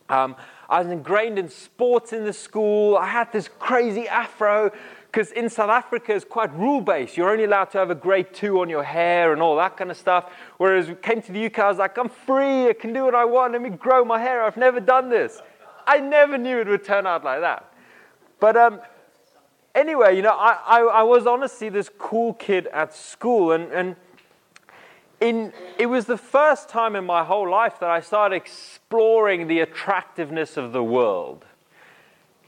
Um, 0.08 0.36
I 0.68 0.80
was 0.82 0.90
ingrained 0.90 1.38
in 1.38 1.48
sports 1.48 2.12
in 2.12 2.24
the 2.24 2.32
school. 2.32 2.96
I 2.96 3.06
had 3.06 3.32
this 3.32 3.48
crazy 3.58 4.08
afro 4.08 4.72
because 5.12 5.30
in 5.32 5.50
South 5.50 5.68
Africa 5.68 6.14
it's 6.14 6.24
quite 6.24 6.52
rule 6.54 6.80
based. 6.80 7.18
You're 7.18 7.30
only 7.30 7.44
allowed 7.44 7.66
to 7.72 7.78
have 7.78 7.90
a 7.90 7.94
grade 7.94 8.32
two 8.32 8.60
on 8.60 8.70
your 8.70 8.82
hair 8.82 9.34
and 9.34 9.42
all 9.42 9.56
that 9.56 9.76
kind 9.76 9.90
of 9.90 9.96
stuff. 9.98 10.32
Whereas 10.56 10.88
we 10.88 10.94
came 10.94 11.20
to 11.20 11.32
the 11.32 11.46
UK, 11.46 11.58
I 11.58 11.68
was 11.68 11.76
like, 11.76 11.98
I'm 11.98 12.08
free. 12.08 12.68
I 12.68 12.72
can 12.72 12.94
do 12.94 13.04
what 13.04 13.14
I 13.14 13.26
want. 13.26 13.52
Let 13.52 13.60
me 13.60 13.68
grow 13.68 14.06
my 14.06 14.18
hair. 14.18 14.42
I've 14.42 14.56
never 14.56 14.80
done 14.80 15.10
this. 15.10 15.42
I 15.86 16.00
never 16.00 16.38
knew 16.38 16.58
it 16.60 16.66
would 16.66 16.84
turn 16.84 17.06
out 17.06 17.24
like 17.24 17.42
that. 17.42 17.74
But 18.40 18.56
um, 18.56 18.80
anyway, 19.74 20.16
you 20.16 20.22
know, 20.22 20.30
I, 20.32 20.58
I, 20.66 20.80
I, 20.80 21.02
was 21.02 21.26
honestly 21.26 21.68
this 21.68 21.90
cool 21.98 22.32
kid 22.34 22.68
at 22.68 22.94
school, 22.94 23.52
and, 23.52 23.70
and 23.70 23.96
in, 25.20 25.52
it 25.78 25.86
was 25.86 26.06
the 26.06 26.16
first 26.16 26.70
time 26.70 26.96
in 26.96 27.04
my 27.04 27.22
whole 27.22 27.50
life 27.50 27.78
that 27.80 27.90
I 27.90 28.00
started 28.00 28.36
exploring 28.36 29.46
the 29.46 29.60
attractiveness 29.60 30.56
of 30.56 30.72
the 30.72 30.82
world. 30.82 31.44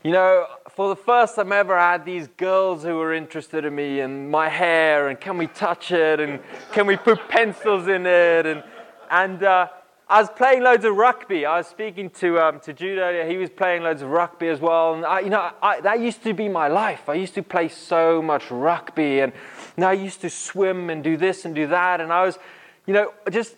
You 0.04 0.11
know, 0.11 0.46
for 0.68 0.90
the 0.90 0.96
first 0.96 1.34
time 1.34 1.50
ever, 1.50 1.75
I 1.78 1.92
had 1.92 2.04
these 2.04 2.28
girls 2.37 2.82
who 2.82 2.96
were 2.96 3.14
interested 3.14 3.64
in 3.64 3.75
me 3.75 4.00
and 4.00 4.30
my 4.30 4.50
hair, 4.50 5.08
and 5.08 5.18
can 5.18 5.38
we 5.38 5.46
touch 5.46 5.92
it, 5.92 6.20
and 6.20 6.40
can 6.73 6.87
we 6.87 6.99
put 6.99 7.26
pencils 7.30 7.88
in 7.88 8.04
it, 8.04 8.44
and, 8.44 8.62
and 9.11 9.42
uh, 9.42 9.68
I 10.06 10.20
was 10.20 10.28
playing 10.28 10.62
loads 10.62 10.84
of 10.84 10.94
rugby. 10.94 11.46
I 11.46 11.56
was 11.56 11.68
speaking 11.68 12.11
to, 12.11 12.38
um, 12.38 12.61
to 12.61 12.75
Jude 12.75 12.99
earlier. 12.99 13.26
He 13.26 13.38
was 13.38 13.49
playing 13.49 13.82
loads 13.82 14.02
of 14.02 14.11
rugby 14.11 14.49
as 14.49 14.61
well. 14.61 14.92
And 14.92 15.06
I, 15.06 15.20
you 15.20 15.30
know, 15.30 15.50
I, 15.62 15.80
that 15.80 16.00
used 16.00 16.23
to 16.25 16.34
be 16.34 16.50
my 16.50 16.68
life. 16.68 17.08
I 17.08 17.14
used 17.14 17.32
to 17.37 17.42
play 17.42 17.68
so 17.68 18.20
much 18.20 18.50
rugby. 18.50 19.20
And 19.20 19.32
now 19.78 19.88
I 19.88 19.94
used 19.94 20.20
to 20.20 20.28
swim 20.28 20.90
and 20.90 21.02
do 21.02 21.16
this 21.16 21.46
and 21.46 21.54
do 21.54 21.66
that. 21.68 22.02
And 22.02 22.12
I 22.12 22.26
was, 22.26 22.38
you 22.87 22.92
know, 22.92 23.14
just 23.30 23.56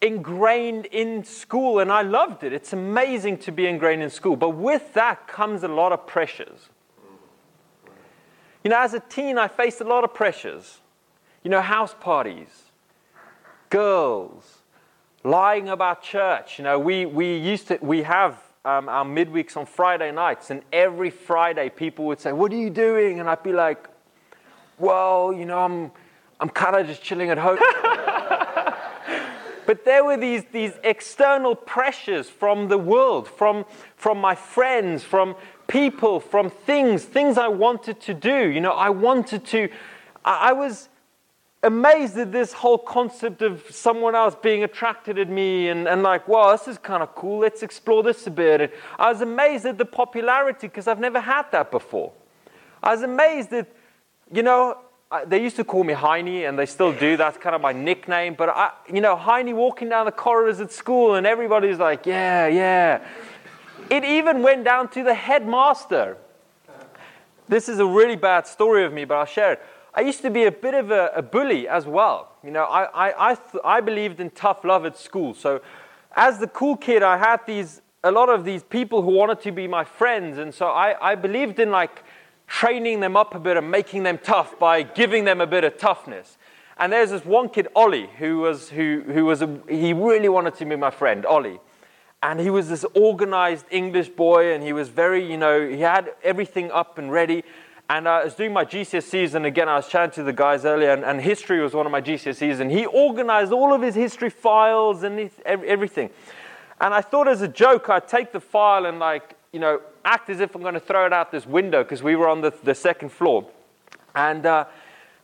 ingrained 0.00 0.86
in 0.86 1.24
school. 1.24 1.80
And 1.80 1.90
I 1.90 2.02
loved 2.02 2.44
it. 2.44 2.52
It's 2.52 2.72
amazing 2.72 3.38
to 3.38 3.52
be 3.52 3.66
ingrained 3.66 4.02
in 4.02 4.10
school. 4.10 4.36
But 4.36 4.50
with 4.50 4.94
that 4.94 5.26
comes 5.26 5.62
a 5.62 5.68
lot 5.68 5.92
of 5.92 6.06
pressures. 6.06 6.68
You 8.64 8.70
know, 8.70 8.80
as 8.80 8.94
a 8.94 9.00
teen, 9.00 9.38
I 9.38 9.48
faced 9.48 9.80
a 9.80 9.84
lot 9.84 10.04
of 10.04 10.12
pressures. 10.12 10.78
You 11.42 11.50
know, 11.50 11.60
house 11.62 11.94
parties, 11.98 12.64
girls, 13.70 14.58
lying 15.24 15.68
about 15.68 16.02
church. 16.02 16.58
You 16.58 16.64
know, 16.64 16.78
we, 16.78 17.06
we 17.06 17.36
used 17.36 17.68
to, 17.68 17.78
we 17.80 18.02
have 18.02 18.42
um, 18.64 18.88
our 18.88 19.04
midweeks 19.04 19.56
on 19.56 19.66
Friday 19.66 20.10
nights, 20.10 20.50
and 20.50 20.62
every 20.72 21.10
Friday 21.10 21.70
people 21.70 22.04
would 22.06 22.20
say, 22.20 22.32
What 22.32 22.52
are 22.52 22.56
you 22.56 22.70
doing? 22.70 23.20
And 23.20 23.28
I'd 23.30 23.42
be 23.42 23.52
like, 23.52 23.88
Well, 24.78 25.32
you 25.32 25.46
know, 25.46 25.60
I'm, 25.60 25.90
I'm 26.40 26.50
kind 26.50 26.76
of 26.76 26.86
just 26.86 27.02
chilling 27.02 27.30
at 27.30 27.38
home. 27.38 27.58
but 29.68 29.84
there 29.84 30.02
were 30.02 30.16
these, 30.16 30.44
these 30.50 30.72
external 30.82 31.54
pressures 31.54 32.30
from 32.30 32.68
the 32.68 32.78
world, 32.78 33.28
from, 33.28 33.66
from 33.96 34.16
my 34.16 34.34
friends, 34.34 35.04
from 35.04 35.36
people, 35.66 36.20
from 36.20 36.48
things, 36.48 37.04
things 37.04 37.36
I 37.36 37.48
wanted 37.48 38.00
to 38.00 38.14
do. 38.14 38.48
You 38.48 38.62
know, 38.62 38.72
I 38.72 38.88
wanted 38.88 39.44
to, 39.48 39.68
I, 40.24 40.48
I 40.48 40.52
was 40.54 40.88
amazed 41.62 42.16
at 42.16 42.32
this 42.32 42.54
whole 42.54 42.78
concept 42.78 43.42
of 43.42 43.62
someone 43.68 44.14
else 44.14 44.34
being 44.42 44.64
attracted 44.64 45.18
at 45.18 45.28
me 45.28 45.68
and, 45.68 45.86
and 45.86 46.02
like, 46.02 46.26
wow, 46.28 46.50
this 46.52 46.66
is 46.66 46.78
kind 46.78 47.02
of 47.02 47.14
cool. 47.14 47.40
Let's 47.40 47.62
explore 47.62 48.02
this 48.02 48.26
a 48.26 48.30
bit. 48.30 48.62
And 48.62 48.72
I 48.98 49.12
was 49.12 49.20
amazed 49.20 49.66
at 49.66 49.76
the 49.76 49.84
popularity 49.84 50.68
because 50.68 50.88
I've 50.88 50.98
never 50.98 51.20
had 51.20 51.44
that 51.52 51.70
before. 51.70 52.14
I 52.82 52.92
was 52.92 53.02
amazed 53.02 53.50
that, 53.50 53.66
you 54.32 54.42
know, 54.42 54.78
I, 55.10 55.24
they 55.24 55.42
used 55.42 55.56
to 55.56 55.64
call 55.64 55.84
me 55.84 55.94
Heine, 55.94 56.44
and 56.44 56.58
they 56.58 56.66
still 56.66 56.92
do. 56.92 57.16
That's 57.16 57.38
kind 57.38 57.56
of 57.56 57.62
my 57.62 57.72
nickname. 57.72 58.34
But 58.34 58.50
I, 58.50 58.72
you 58.92 59.00
know, 59.00 59.16
Heine 59.16 59.56
walking 59.56 59.88
down 59.88 60.04
the 60.06 60.12
corridors 60.12 60.60
at 60.60 60.70
school, 60.70 61.14
and 61.14 61.26
everybody's 61.26 61.78
like, 61.78 62.04
yeah, 62.04 62.46
yeah. 62.46 63.06
It 63.90 64.04
even 64.04 64.42
went 64.42 64.64
down 64.64 64.88
to 64.90 65.02
the 65.02 65.14
headmaster. 65.14 66.18
This 67.48 67.70
is 67.70 67.78
a 67.78 67.86
really 67.86 68.16
bad 68.16 68.46
story 68.46 68.84
of 68.84 68.92
me, 68.92 69.06
but 69.06 69.14
I'll 69.14 69.24
share 69.24 69.54
it. 69.54 69.62
I 69.94 70.02
used 70.02 70.20
to 70.22 70.30
be 70.30 70.44
a 70.44 70.52
bit 70.52 70.74
of 70.74 70.90
a, 70.90 71.10
a 71.16 71.22
bully 71.22 71.66
as 71.66 71.86
well. 71.86 72.32
You 72.44 72.50
know, 72.50 72.64
I, 72.64 73.08
I, 73.08 73.30
I, 73.30 73.34
th- 73.34 73.62
I 73.64 73.80
believed 73.80 74.20
in 74.20 74.28
tough 74.30 74.62
love 74.64 74.84
at 74.84 74.98
school. 74.98 75.32
So, 75.32 75.62
as 76.14 76.38
the 76.38 76.46
cool 76.46 76.76
kid, 76.76 77.02
I 77.02 77.16
had 77.16 77.40
these 77.46 77.80
a 78.04 78.12
lot 78.12 78.28
of 78.28 78.44
these 78.44 78.62
people 78.62 79.02
who 79.02 79.10
wanted 79.10 79.40
to 79.40 79.50
be 79.50 79.66
my 79.66 79.82
friends, 79.82 80.38
and 80.38 80.54
so 80.54 80.66
I, 80.66 81.10
I 81.10 81.14
believed 81.16 81.58
in 81.58 81.70
like 81.70 82.04
training 82.48 83.00
them 83.00 83.16
up 83.16 83.34
a 83.34 83.38
bit 83.38 83.56
and 83.56 83.70
making 83.70 84.02
them 84.02 84.18
tough 84.18 84.58
by 84.58 84.82
giving 84.82 85.24
them 85.24 85.40
a 85.40 85.46
bit 85.46 85.62
of 85.62 85.78
toughness. 85.78 86.38
And 86.78 86.92
there's 86.92 87.10
this 87.10 87.24
one 87.24 87.48
kid, 87.50 87.68
Ollie, 87.76 88.08
who 88.18 88.38
was 88.38 88.70
who 88.70 89.02
who 89.06 89.24
was 89.24 89.42
a, 89.42 89.60
he 89.68 89.92
really 89.92 90.28
wanted 90.28 90.54
to 90.56 90.64
be 90.64 90.76
my 90.76 90.90
friend, 90.90 91.26
Ollie. 91.26 91.60
And 92.22 92.40
he 92.40 92.50
was 92.50 92.68
this 92.68 92.84
organized 92.94 93.66
English 93.70 94.08
boy, 94.08 94.52
and 94.52 94.62
he 94.62 94.72
was 94.72 94.88
very, 94.88 95.24
you 95.24 95.36
know, 95.36 95.68
he 95.68 95.80
had 95.80 96.10
everything 96.24 96.70
up 96.72 96.98
and 96.98 97.12
ready. 97.12 97.44
And 97.90 98.08
I 98.08 98.24
was 98.24 98.34
doing 98.34 98.52
my 98.52 98.64
GCSEs, 98.64 99.34
and 99.34 99.46
again, 99.46 99.68
I 99.68 99.76
was 99.76 99.88
chatting 99.88 100.10
to 100.16 100.22
the 100.24 100.32
guys 100.32 100.64
earlier, 100.64 100.90
and, 100.90 101.04
and 101.04 101.20
history 101.20 101.60
was 101.60 101.74
one 101.74 101.86
of 101.86 101.92
my 101.92 102.02
GCSEs, 102.02 102.60
and 102.60 102.70
he 102.70 102.86
organized 102.86 103.52
all 103.52 103.72
of 103.72 103.82
his 103.82 103.94
history 103.94 104.30
files 104.30 105.04
and 105.04 105.30
everything. 105.46 106.10
And 106.80 106.92
I 106.92 107.00
thought 107.00 107.28
as 107.28 107.40
a 107.40 107.48
joke, 107.48 107.88
I'd 107.88 108.08
take 108.08 108.32
the 108.32 108.40
file 108.40 108.84
and, 108.84 108.98
like, 108.98 109.36
you 109.52 109.60
know, 109.60 109.80
act 110.08 110.30
as 110.30 110.40
if 110.40 110.54
I'm 110.54 110.62
going 110.62 110.74
to 110.74 110.80
throw 110.80 111.04
it 111.04 111.12
out 111.12 111.30
this 111.30 111.46
window 111.46 111.82
because 111.82 112.02
we 112.02 112.16
were 112.16 112.28
on 112.28 112.40
the, 112.40 112.52
the 112.64 112.74
second 112.74 113.10
floor. 113.10 113.46
And, 114.14 114.46
uh, 114.46 114.64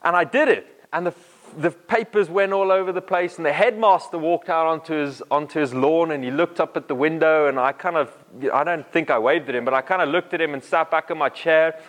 and 0.03 0.15
I 0.15 0.25
did 0.25 0.49
it. 0.49 0.87
And 0.93 1.07
the, 1.07 1.15
the 1.57 1.71
papers 1.71 2.29
went 2.29 2.53
all 2.53 2.71
over 2.71 2.93
the 2.93 3.01
place, 3.01 3.39
and 3.39 3.47
the 3.47 3.53
headmaster 3.53 4.19
walked 4.19 4.51
out 4.51 4.67
onto 4.67 4.95
his, 4.95 5.23
onto 5.31 5.59
his 5.59 5.73
lawn 5.73 6.11
and 6.11 6.23
he 6.23 6.31
looked 6.31 6.61
up 6.61 6.77
at 6.77 6.87
the 6.87 6.95
window. 6.95 7.49
And 7.49 7.59
I 7.59 7.73
kind 7.73 7.97
of, 7.97 8.13
I 8.53 8.63
don't 8.63 8.87
think 8.93 9.11
I 9.11 9.19
waved 9.19 9.49
at 9.49 9.55
him, 9.55 9.65
but 9.65 9.73
I 9.73 9.81
kind 9.81 10.03
of 10.03 10.11
looked 10.11 10.35
at 10.35 10.41
him 10.41 10.53
and 10.53 10.63
sat 10.63 10.91
back 10.91 11.11
in 11.11 11.17
my 11.17 11.31
chair. 11.31 11.81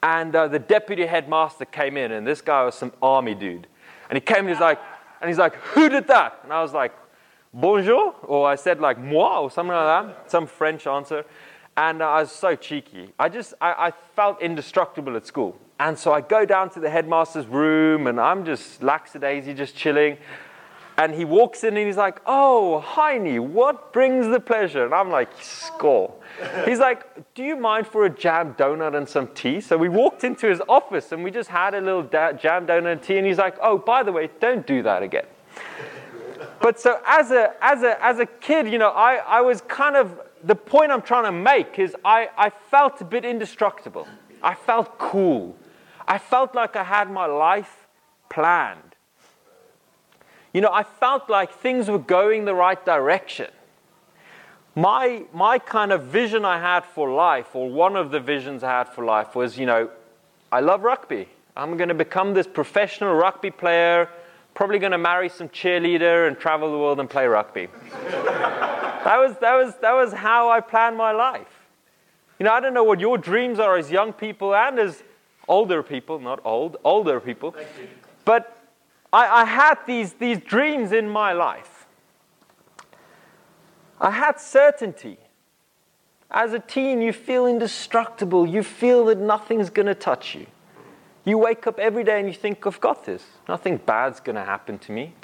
And 0.00 0.34
uh, 0.34 0.46
the 0.46 0.60
deputy 0.60 1.06
headmaster 1.06 1.64
came 1.64 1.96
in, 1.96 2.12
and 2.12 2.24
this 2.24 2.40
guy 2.40 2.62
was 2.64 2.76
some 2.76 2.92
army 3.02 3.34
dude. 3.34 3.66
And 4.08 4.16
he 4.16 4.20
came 4.20 4.46
and 4.46 4.50
he's 4.50 4.60
like, 4.60 4.78
and 5.20 5.28
he's 5.28 5.38
like, 5.38 5.56
who 5.56 5.88
did 5.88 6.06
that? 6.06 6.38
And 6.44 6.52
I 6.52 6.62
was 6.62 6.72
like, 6.72 6.92
bonjour, 7.52 8.14
or 8.22 8.46
I 8.48 8.54
said 8.54 8.80
like 8.80 8.98
moi, 8.98 9.40
or 9.40 9.50
something 9.50 9.74
like 9.74 10.06
that, 10.06 10.30
some 10.30 10.46
French 10.46 10.86
answer. 10.86 11.24
And 11.78 12.02
I 12.02 12.22
was 12.22 12.32
so 12.32 12.56
cheeky. 12.56 13.12
I 13.20 13.28
just, 13.28 13.54
I, 13.60 13.86
I 13.86 13.92
felt 14.16 14.42
indestructible 14.42 15.16
at 15.16 15.28
school. 15.28 15.56
And 15.78 15.96
so 15.96 16.12
I 16.12 16.20
go 16.20 16.44
down 16.44 16.70
to 16.70 16.80
the 16.80 16.90
headmaster's 16.90 17.46
room, 17.46 18.08
and 18.08 18.20
I'm 18.20 18.44
just 18.44 18.82
lackadaisy, 18.82 19.54
just 19.54 19.76
chilling. 19.76 20.18
And 20.96 21.14
he 21.14 21.24
walks 21.24 21.62
in 21.62 21.76
and 21.76 21.86
he's 21.86 21.96
like, 21.96 22.20
Oh, 22.26 22.80
Heine, 22.80 23.54
what 23.54 23.92
brings 23.92 24.26
the 24.26 24.40
pleasure? 24.40 24.84
And 24.84 24.92
I'm 24.92 25.10
like, 25.10 25.28
Score. 25.40 26.12
He's 26.64 26.80
like, 26.80 27.34
Do 27.34 27.44
you 27.44 27.54
mind 27.54 27.86
for 27.86 28.04
a 28.04 28.10
jam 28.10 28.54
donut 28.54 28.96
and 28.96 29.08
some 29.08 29.28
tea? 29.28 29.60
So 29.60 29.78
we 29.78 29.88
walked 29.88 30.24
into 30.24 30.48
his 30.48 30.60
office 30.68 31.12
and 31.12 31.22
we 31.22 31.30
just 31.30 31.48
had 31.48 31.74
a 31.74 31.80
little 31.80 32.02
da- 32.02 32.32
jam 32.32 32.66
donut 32.66 32.90
and 32.90 33.00
tea. 33.00 33.16
And 33.16 33.24
he's 33.24 33.38
like, 33.38 33.56
Oh, 33.62 33.78
by 33.78 34.02
the 34.02 34.10
way, 34.10 34.28
don't 34.40 34.66
do 34.66 34.82
that 34.82 35.04
again. 35.04 35.26
But 36.60 36.80
so 36.80 37.00
as 37.06 37.30
a, 37.30 37.54
as 37.60 37.84
a, 37.84 38.04
as 38.04 38.18
a 38.18 38.26
kid, 38.26 38.66
you 38.66 38.78
know, 38.78 38.90
I, 38.90 39.20
I 39.24 39.40
was 39.40 39.60
kind 39.60 39.94
of, 39.94 40.20
the 40.44 40.54
point 40.54 40.92
I'm 40.92 41.02
trying 41.02 41.24
to 41.24 41.32
make 41.32 41.78
is 41.78 41.96
I, 42.04 42.28
I 42.36 42.50
felt 42.50 43.00
a 43.00 43.04
bit 43.04 43.24
indestructible. 43.24 44.06
I 44.42 44.54
felt 44.54 44.98
cool. 44.98 45.56
I 46.06 46.18
felt 46.18 46.54
like 46.54 46.76
I 46.76 46.84
had 46.84 47.10
my 47.10 47.26
life 47.26 47.86
planned. 48.30 48.94
You 50.52 50.60
know, 50.60 50.70
I 50.72 50.82
felt 50.82 51.28
like 51.28 51.52
things 51.52 51.88
were 51.88 51.98
going 51.98 52.44
the 52.44 52.54
right 52.54 52.82
direction. 52.84 53.50
My, 54.74 55.24
my 55.32 55.58
kind 55.58 55.92
of 55.92 56.04
vision 56.04 56.44
I 56.44 56.58
had 56.58 56.84
for 56.84 57.10
life, 57.10 57.54
or 57.54 57.68
one 57.68 57.96
of 57.96 58.10
the 58.10 58.20
visions 58.20 58.62
I 58.62 58.78
had 58.78 58.88
for 58.88 59.04
life, 59.04 59.34
was 59.34 59.58
you 59.58 59.66
know, 59.66 59.90
I 60.50 60.60
love 60.60 60.82
rugby. 60.82 61.28
I'm 61.56 61.76
going 61.76 61.88
to 61.88 61.94
become 61.94 62.32
this 62.32 62.46
professional 62.46 63.14
rugby 63.14 63.50
player, 63.50 64.08
probably 64.54 64.78
going 64.78 64.92
to 64.92 64.98
marry 64.98 65.28
some 65.28 65.48
cheerleader 65.48 66.28
and 66.28 66.38
travel 66.38 66.70
the 66.70 66.78
world 66.78 67.00
and 67.00 67.10
play 67.10 67.26
rugby. 67.26 67.68
that, 69.04 69.16
was, 69.18 69.36
that, 69.40 69.54
was, 69.54 69.74
that 69.80 69.92
was 69.92 70.12
how 70.12 70.50
I 70.50 70.60
planned 70.60 70.96
my 70.96 71.12
life. 71.12 71.68
You 72.38 72.44
know, 72.44 72.52
I 72.52 72.60
don't 72.60 72.74
know 72.74 72.84
what 72.84 73.00
your 73.00 73.18
dreams 73.18 73.58
are 73.58 73.76
as 73.76 73.90
young 73.90 74.12
people 74.12 74.54
and 74.54 74.78
as 74.78 75.02
older 75.48 75.82
people, 75.82 76.18
not 76.20 76.40
old, 76.44 76.76
older 76.84 77.18
people. 77.20 77.54
But 78.24 78.56
I, 79.12 79.42
I 79.42 79.44
had 79.44 79.78
these, 79.86 80.12
these 80.14 80.38
dreams 80.38 80.92
in 80.92 81.08
my 81.08 81.32
life. 81.32 81.86
I 84.00 84.10
had 84.10 84.40
certainty. 84.40 85.18
As 86.30 86.52
a 86.52 86.58
teen, 86.58 87.00
you 87.00 87.12
feel 87.12 87.46
indestructible. 87.46 88.46
You 88.46 88.62
feel 88.62 89.06
that 89.06 89.18
nothing's 89.18 89.70
going 89.70 89.86
to 89.86 89.94
touch 89.94 90.34
you. 90.34 90.46
You 91.24 91.38
wake 91.38 91.66
up 91.66 91.78
every 91.78 92.04
day 92.04 92.20
and 92.20 92.28
you 92.28 92.34
think, 92.34 92.66
I've 92.66 92.80
got 92.80 93.04
this. 93.04 93.24
Nothing 93.48 93.78
bad's 93.78 94.20
going 94.20 94.36
to 94.36 94.44
happen 94.44 94.78
to 94.78 94.92
me. 94.92 95.14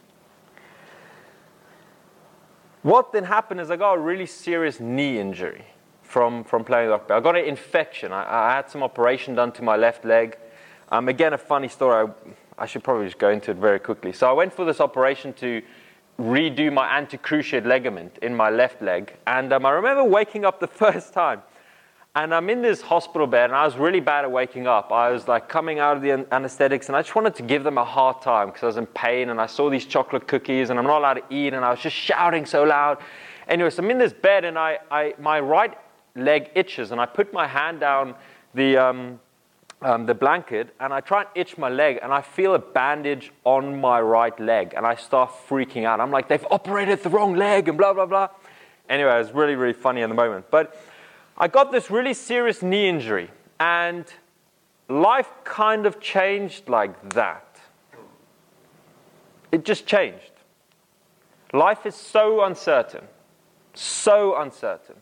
What 2.85 3.13
then 3.13 3.25
happened 3.25 3.63
is 3.63 3.71
I 3.71 3.77
got 3.77 3.95
a 3.95 3.99
really 3.99 4.27
serious 4.27 4.79
knee 4.79 5.19
injury 5.19 5.65
from, 6.03 6.45
from 6.45 6.65
playing 6.65 6.91
rugby. 6.91 7.15
I 7.15 7.21
got 7.21 7.35
an 7.35 7.47
infection. 7.47 8.13
I, 8.13 8.51
I 8.51 8.57
had 8.57 8.69
some 8.71 8.83
operation 8.83 9.35
done 9.35 9.53
to 9.53 9.63
my 9.63 9.75
left 9.75 10.05
leg. 10.05 10.37
Um, 10.91 11.09
again, 11.09 11.33
a 11.33 11.39
funny 11.39 11.69
story. 11.69 12.07
I, 12.07 12.63
I, 12.63 12.67
should 12.67 12.85
probably 12.85 13.07
just 13.07 13.17
go 13.17 13.31
into 13.31 13.53
it 13.53 13.57
very 13.57 13.79
quickly. 13.79 14.13
So 14.13 14.29
I 14.29 14.35
went 14.35 14.53
for 14.53 14.67
this 14.67 14.83
operation 14.83 15.33
to 15.35 15.63
redo 16.21 16.71
my 16.71 16.87
anticruciate 16.87 17.65
ligament 17.65 18.19
in 18.21 18.37
my 18.37 18.51
left 18.51 18.83
leg. 18.83 19.17
And 19.27 19.51
um, 19.55 19.65
I 19.65 19.71
remember 19.71 20.05
waking 20.05 20.45
up 20.45 20.61
the 20.61 20.67
first 20.85 21.15
time. 21.15 21.41
And 22.17 22.33
I'm 22.33 22.49
in 22.49 22.63
this 22.63 22.81
hospital 22.81 23.27
bed, 23.27 23.51
and 23.51 23.57
I 23.57 23.65
was 23.65 23.77
really 23.77 23.99
bad 23.99 24.25
at 24.25 24.31
waking 24.31 24.69
up. 24.69 24.93
I 24.93 25.11
was 25.11 25.27
like 25.27 25.49
coming 25.49 25.81
out 25.81 25.97
of 25.97 26.03
the 26.03 26.25
anesthetics, 26.33 26.87
and 26.87 26.95
I 26.95 27.03
just 27.03 27.17
wanted 27.17 27.35
to 27.35 27.43
give 27.43 27.65
them 27.65 27.77
a 27.77 27.85
hard 27.85 28.23
time 28.23 28.47
because 28.49 28.63
I 28.63 28.67
was 28.67 28.77
in 28.77 28.87
pain, 28.87 29.31
and 29.31 29.41
I 29.41 29.47
saw 29.47 29.69
these 29.69 29.85
chocolate 29.85 30.29
cookies, 30.29 30.71
and 30.71 30.79
I'm 30.79 30.87
not 30.87 30.99
allowed 30.99 31.15
to 31.15 31.25
eat, 31.29 31.55
and 31.55 31.65
I 31.65 31.73
was 31.73 31.81
just 31.81 31.97
shouting 31.97 32.47
so 32.47 32.63
loud. 32.63 32.99
Anyway, 33.49 33.69
so 33.71 33.83
I'm 33.83 33.91
in 33.91 33.99
this 33.99 34.13
bed, 34.13 34.45
and 34.45 34.57
I, 34.57 34.79
I 34.93 35.15
my 35.19 35.41
right 35.41 35.77
leg 36.15 36.51
itches, 36.55 36.93
and 36.93 37.01
I 37.01 37.07
put 37.07 37.33
my 37.33 37.49
hand 37.49 37.81
down 37.81 38.15
the, 38.55 38.77
um, 38.77 39.19
um, 39.83 40.07
the 40.07 40.15
blanket 40.15 40.73
and 40.79 40.93
I 40.93 41.01
try 41.01 41.23
and 41.23 41.31
itch 41.35 41.59
my 41.59 41.69
leg 41.69 41.99
and 42.01 42.13
I 42.13 42.23
feel 42.23 42.55
a 42.55 42.59
bandage 42.59 43.33
on 43.43 43.81
my 43.81 44.01
right 44.01 44.39
leg 44.39 44.73
and 44.77 44.87
I 44.87 44.95
start 44.95 45.33
freaking 45.49 45.85
out. 45.85 46.01
I'm 46.01 46.13
like, 46.13 46.29
they've 46.29 46.47
operated 46.51 47.03
the 47.03 47.11
wrong 47.11 47.35
leg 47.35 47.69
and 47.69 47.77
blah, 47.77 47.93
blah, 47.93 48.07
blah. 48.07 48.29
Anyway, 48.89 49.13
it 49.13 49.19
was 49.19 49.33
really, 49.33 49.57
really 49.57 49.73
funny 49.73 50.03
in 50.03 50.09
the 50.09 50.15
moment. 50.15 50.47
But 50.51 50.77
I 51.37 51.49
got 51.49 51.73
this 51.73 51.91
really 51.91 52.15
serious 52.15 52.63
knee 52.63 52.89
injury 52.89 53.31
and 53.59 54.05
life 54.89 55.29
kind 55.45 55.87
of 55.87 56.01
changed 56.01 56.69
like 56.69 57.11
that. 57.15 57.61
It 59.51 59.65
just 59.65 59.87
changed. 59.87 60.31
Life 61.53 61.87
is 61.87 61.95
so 61.95 62.45
uncertain, 62.45 63.05
so 63.75 64.37
uncertain. 64.41 64.97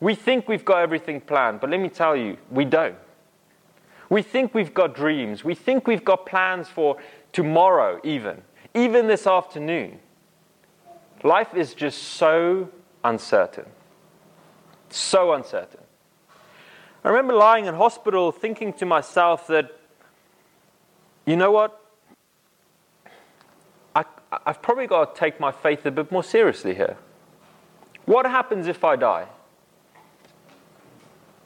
We 0.00 0.14
think 0.14 0.48
we've 0.48 0.64
got 0.64 0.78
everything 0.78 1.20
planned, 1.20 1.60
but 1.60 1.70
let 1.70 1.80
me 1.80 1.88
tell 1.88 2.16
you, 2.16 2.36
we 2.50 2.64
don't. 2.64 2.96
We 4.08 4.22
think 4.22 4.54
we've 4.54 4.74
got 4.74 4.94
dreams. 4.94 5.42
We 5.44 5.54
think 5.54 5.86
we've 5.86 6.04
got 6.04 6.26
plans 6.26 6.68
for 6.68 6.96
tomorrow, 7.32 8.00
even, 8.04 8.42
even 8.74 9.06
this 9.06 9.26
afternoon. 9.26 9.98
Life 11.24 11.54
is 11.54 11.74
just 11.74 12.02
so 12.02 12.68
uncertain. 13.04 13.66
So 14.90 15.32
uncertain. 15.32 15.80
I 17.04 17.08
remember 17.08 17.34
lying 17.34 17.66
in 17.66 17.74
hospital 17.74 18.32
thinking 18.32 18.72
to 18.74 18.86
myself 18.86 19.46
that, 19.46 19.78
you 21.24 21.36
know 21.36 21.50
what? 21.50 21.80
I, 23.94 24.04
I've 24.44 24.60
probably 24.60 24.86
got 24.86 25.14
to 25.14 25.18
take 25.20 25.38
my 25.38 25.52
faith 25.52 25.86
a 25.86 25.90
bit 25.90 26.10
more 26.10 26.24
seriously 26.24 26.74
here. 26.74 26.96
What 28.06 28.26
happens 28.26 28.66
if 28.66 28.84
I 28.84 28.96
die? 28.96 29.26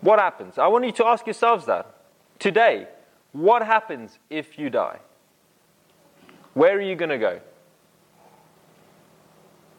What 0.01 0.19
happens? 0.19 0.59
I 0.59 0.67
want 0.69 0.85
you 0.85 0.93
to 0.93 1.07
ask 1.07 1.27
yourselves 1.27 1.67
that. 1.67 1.95
Today, 2.39 2.89
what 3.33 3.65
happens 3.65 4.19
if 4.31 4.59
you 4.59 4.71
die? 4.71 4.99
Where 6.55 6.77
are 6.77 6.81
you 6.81 6.97
going 6.97 7.11
to 7.11 7.19
go? 7.19 7.41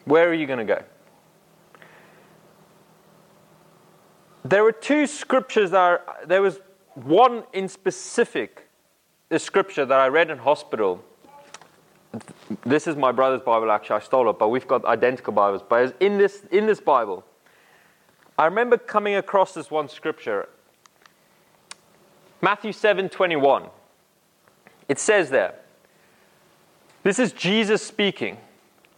Where 0.06 0.30
are 0.30 0.34
you 0.34 0.47
going 0.47 0.60
to 0.60 0.65
go? 0.65 0.84
There 4.43 4.63
were 4.63 4.71
two 4.71 5.06
scriptures 5.08 5.71
that 5.71 5.77
are, 5.77 6.01
there 6.25 6.41
was 6.41 6.60
one 6.95 7.43
in 7.54 7.67
specific, 7.67 8.67
the 9.30 9.39
scripture 9.39 9.86
that 9.86 9.99
I 9.99 10.08
read 10.08 10.30
in 10.30 10.39
hospital. 10.39 11.04
This 12.65 12.88
is 12.88 12.95
my 12.95 13.12
brother's 13.12 13.41
Bible, 13.41 13.71
actually. 13.71 13.97
I 13.97 13.99
stole 13.99 14.30
it, 14.30 14.39
but 14.39 14.49
we've 14.49 14.67
got 14.67 14.84
identical 14.86 15.32
Bibles. 15.34 15.62
But 15.67 15.95
in 15.99 16.17
this, 16.17 16.43
in 16.51 16.65
this 16.65 16.82
Bible, 16.82 17.23
I 18.38 18.45
remember 18.45 18.77
coming 18.77 19.15
across 19.15 19.54
this 19.54 19.69
one 19.69 19.88
scripture. 19.88 20.49
Matthew 22.41 22.71
7 22.71 23.10
21. 23.10 23.67
It 24.89 24.99
says 24.99 25.30
there, 25.30 25.56
this 27.04 27.19
is 27.19 27.32
Jesus 27.32 27.82
speaking. 27.86 28.38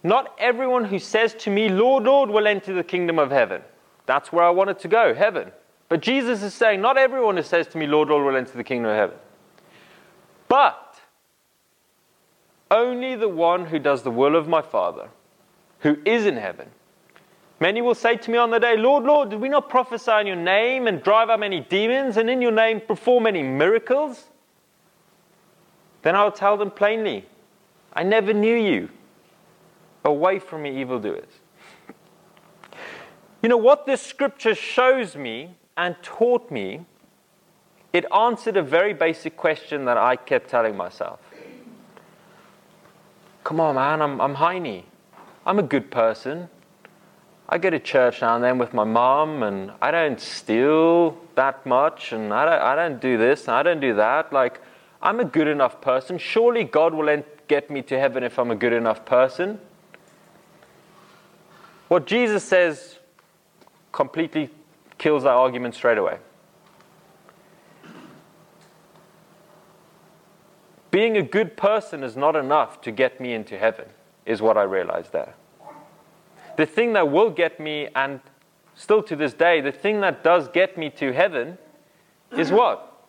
Not 0.01 0.34
everyone 0.38 0.86
who 0.86 0.99
says 0.99 1.34
to 1.36 1.49
me, 1.49 1.69
Lord, 1.69 2.03
Lord, 2.03 2.29
will 2.29 2.47
enter 2.47 2.73
the 2.73 2.84
kingdom 2.84 3.19
of 3.19 3.32
heaven. 3.32 3.62
That's 4.06 4.32
where 4.32 4.44
I 4.44 4.50
wanted 4.50 4.80
to 4.80 4.88
go, 4.88 5.13
heaven. 5.13 5.52
But 5.89 6.02
Jesus 6.02 6.42
is 6.44 6.54
saying, 6.54 6.82
Not 6.82 6.98
everyone 6.98 7.38
who 7.38 7.44
says 7.44 7.68
to 7.68 7.78
me, 7.78 7.88
Lord, 7.88 8.10
Lord, 8.10 8.26
will 8.26 8.36
enter 8.36 8.58
the 8.58 8.63
kingdom 8.63 8.92
of 8.92 8.98
heaven. 8.98 9.18
But 10.48 11.00
only 12.72 13.16
the 13.16 13.30
one 13.30 13.66
who 13.66 13.80
does 13.80 14.04
the 14.04 14.12
will 14.12 14.36
of 14.36 14.48
my 14.48 14.62
Father, 14.62 15.10
who 15.80 15.98
is 16.06 16.26
in 16.26 16.38
heaven. 16.38 16.70
Many 17.60 17.82
will 17.82 17.96
say 17.96 18.18
to 18.18 18.32
me 18.32 18.38
on 18.38 18.52
the 18.52 18.60
day, 18.60 18.76
Lord, 18.76 19.04
Lord, 19.04 19.30
did 19.30 19.39
we 19.39 19.48
not 19.48 19.70
prophesy 19.70 20.12
in 20.20 20.28
your 20.28 20.36
name 20.36 20.88
and 20.88 21.02
drive 21.02 21.30
out 21.30 21.39
many 21.39 21.62
demons 21.62 22.18
and 22.18 22.30
in 22.30 22.42
your 22.42 22.52
name 22.52 22.82
perform 22.82 23.24
many 23.24 23.44
miracles? 23.44 24.26
Then 26.02 26.16
I 26.16 26.24
will 26.24 26.32
tell 26.32 26.58
them 26.58 26.72
plainly, 26.72 27.26
I 27.94 28.04
never 28.04 28.34
knew 28.34 28.56
you. 28.56 28.89
Away 30.04 30.39
from 30.39 30.63
me, 30.63 30.82
evildoers. 30.82 31.30
You 33.43 33.49
know 33.49 33.58
what 33.58 33.86
this 33.86 34.01
scripture 34.01 34.56
shows 34.56 35.17
me 35.17 35.56
and 35.75 35.97
taught 36.01 36.49
me? 36.49 36.86
It 37.91 38.06
answered 38.12 38.56
a 38.56 38.63
very 38.63 38.93
basic 38.93 39.36
question 39.36 39.84
that 39.84 39.97
I 39.97 40.15
kept 40.15 40.49
telling 40.49 40.77
myself. 40.77 41.19
Come 43.43 43.60
on, 43.60 43.75
man, 43.75 44.01
I'm, 44.01 44.21
I'm 44.21 44.36
Heine. 44.36 44.84
I'm 45.45 45.60
a 45.60 45.63
good 45.63 45.91
person. 45.91 46.47
I 47.49 47.58
go 47.58 47.69
to 47.69 47.79
church 47.79 48.21
now 48.21 48.36
and 48.36 48.43
then 48.43 48.58
with 48.58 48.73
my 48.73 48.86
mom, 48.86 49.43
and 49.43 49.73
I 49.82 49.91
don't 49.91 50.21
steal 50.21 51.17
that 51.36 51.65
much, 51.65 52.13
and 52.13 52.34
I 52.34 52.45
don't, 52.45 52.62
I 52.62 52.75
don't 52.75 53.01
do 53.01 53.17
this, 53.17 53.49
and 53.49 53.56
I 53.58 53.62
don't 53.62 53.82
do 53.82 53.93
that. 53.95 54.32
Like, 54.32 54.62
I'm 55.01 55.19
a 55.19 55.25
good 55.25 55.49
enough 55.49 55.82
person. 55.82 56.17
Surely 56.17 56.63
God 56.63 56.93
will 56.93 57.21
get 57.49 57.69
me 57.69 57.82
to 57.82 57.99
heaven 57.99 58.23
if 58.23 58.39
I'm 58.39 58.51
a 58.51 58.56
good 58.56 58.71
enough 58.71 59.03
person. 59.03 59.60
What 61.89 62.06
Jesus 62.06 62.45
says 62.45 62.92
completely 63.93 64.49
kills 64.97 65.23
that 65.23 65.29
argument 65.29 65.75
straight 65.75 65.97
away. 65.97 66.17
Being 70.91 71.15
a 71.15 71.23
good 71.23 71.56
person 71.56 72.03
is 72.03 72.17
not 72.17 72.36
enough 72.36 72.82
to 72.82 72.91
get 72.91 73.21
me 73.21 73.34
into 73.34 73.58
heaven, 73.58 73.86
is 74.25 74.41
what 74.41 74.58
I 74.58 74.63
realized 74.63 75.13
there 75.13 75.36
the 76.56 76.65
thing 76.65 76.93
that 76.93 77.10
will 77.10 77.29
get 77.29 77.60
me, 77.60 77.88
and 77.95 78.19
still 78.75 79.03
to 79.03 79.15
this 79.15 79.34
day, 79.34 79.62
the 79.62 79.71
thing 79.71 80.01
that 80.01 80.23
does 80.23 80.47
get 80.47 80.77
me 80.77 80.89
to 80.91 81.12
heaven 81.13 81.58
is 82.38 82.51
what? 82.51 83.06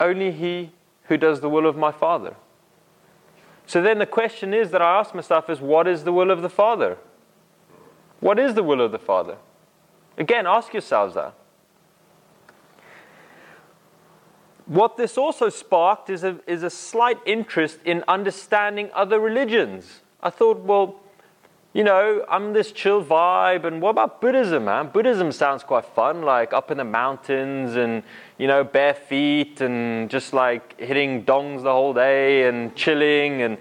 Only 0.00 0.32
he 0.32 0.72
who 1.04 1.16
does 1.16 1.40
the 1.40 1.48
will 1.48 1.66
of 1.66 1.76
my 1.76 1.92
Father. 1.92 2.36
So 3.66 3.80
then 3.80 3.98
the 3.98 4.06
question 4.06 4.52
is 4.52 4.70
that 4.70 4.82
I 4.82 4.98
ask 4.98 5.14
myself 5.14 5.48
is 5.48 5.60
what 5.60 5.86
is 5.86 6.04
the 6.04 6.12
will 6.12 6.30
of 6.30 6.42
the 6.42 6.50
Father? 6.50 6.98
What 8.24 8.38
is 8.38 8.54
the 8.54 8.62
will 8.62 8.80
of 8.80 8.90
the 8.90 8.98
Father? 8.98 9.36
Again, 10.16 10.46
ask 10.46 10.72
yourselves 10.72 11.14
that. 11.14 11.34
What 14.64 14.96
this 14.96 15.18
also 15.18 15.50
sparked 15.50 16.08
is 16.08 16.24
a, 16.24 16.40
is 16.46 16.62
a 16.62 16.70
slight 16.70 17.18
interest 17.26 17.80
in 17.84 18.02
understanding 18.08 18.88
other 18.94 19.20
religions. 19.20 20.00
I 20.22 20.30
thought, 20.30 20.60
well, 20.60 21.00
you 21.74 21.84
know, 21.84 22.24
I'm 22.30 22.54
this 22.54 22.72
chill 22.72 23.04
vibe. 23.04 23.66
And 23.66 23.82
what 23.82 23.90
about 23.90 24.22
Buddhism, 24.22 24.64
man? 24.64 24.88
Buddhism 24.88 25.30
sounds 25.30 25.62
quite 25.62 25.84
fun, 25.84 26.22
like 26.22 26.54
up 26.54 26.70
in 26.70 26.78
the 26.78 26.84
mountains 26.84 27.76
and, 27.76 28.02
you 28.38 28.46
know, 28.46 28.64
bare 28.64 28.94
feet 28.94 29.60
and 29.60 30.08
just 30.08 30.32
like 30.32 30.80
hitting 30.80 31.26
dongs 31.26 31.62
the 31.62 31.72
whole 31.72 31.92
day 31.92 32.48
and 32.48 32.74
chilling. 32.74 33.42
And, 33.42 33.58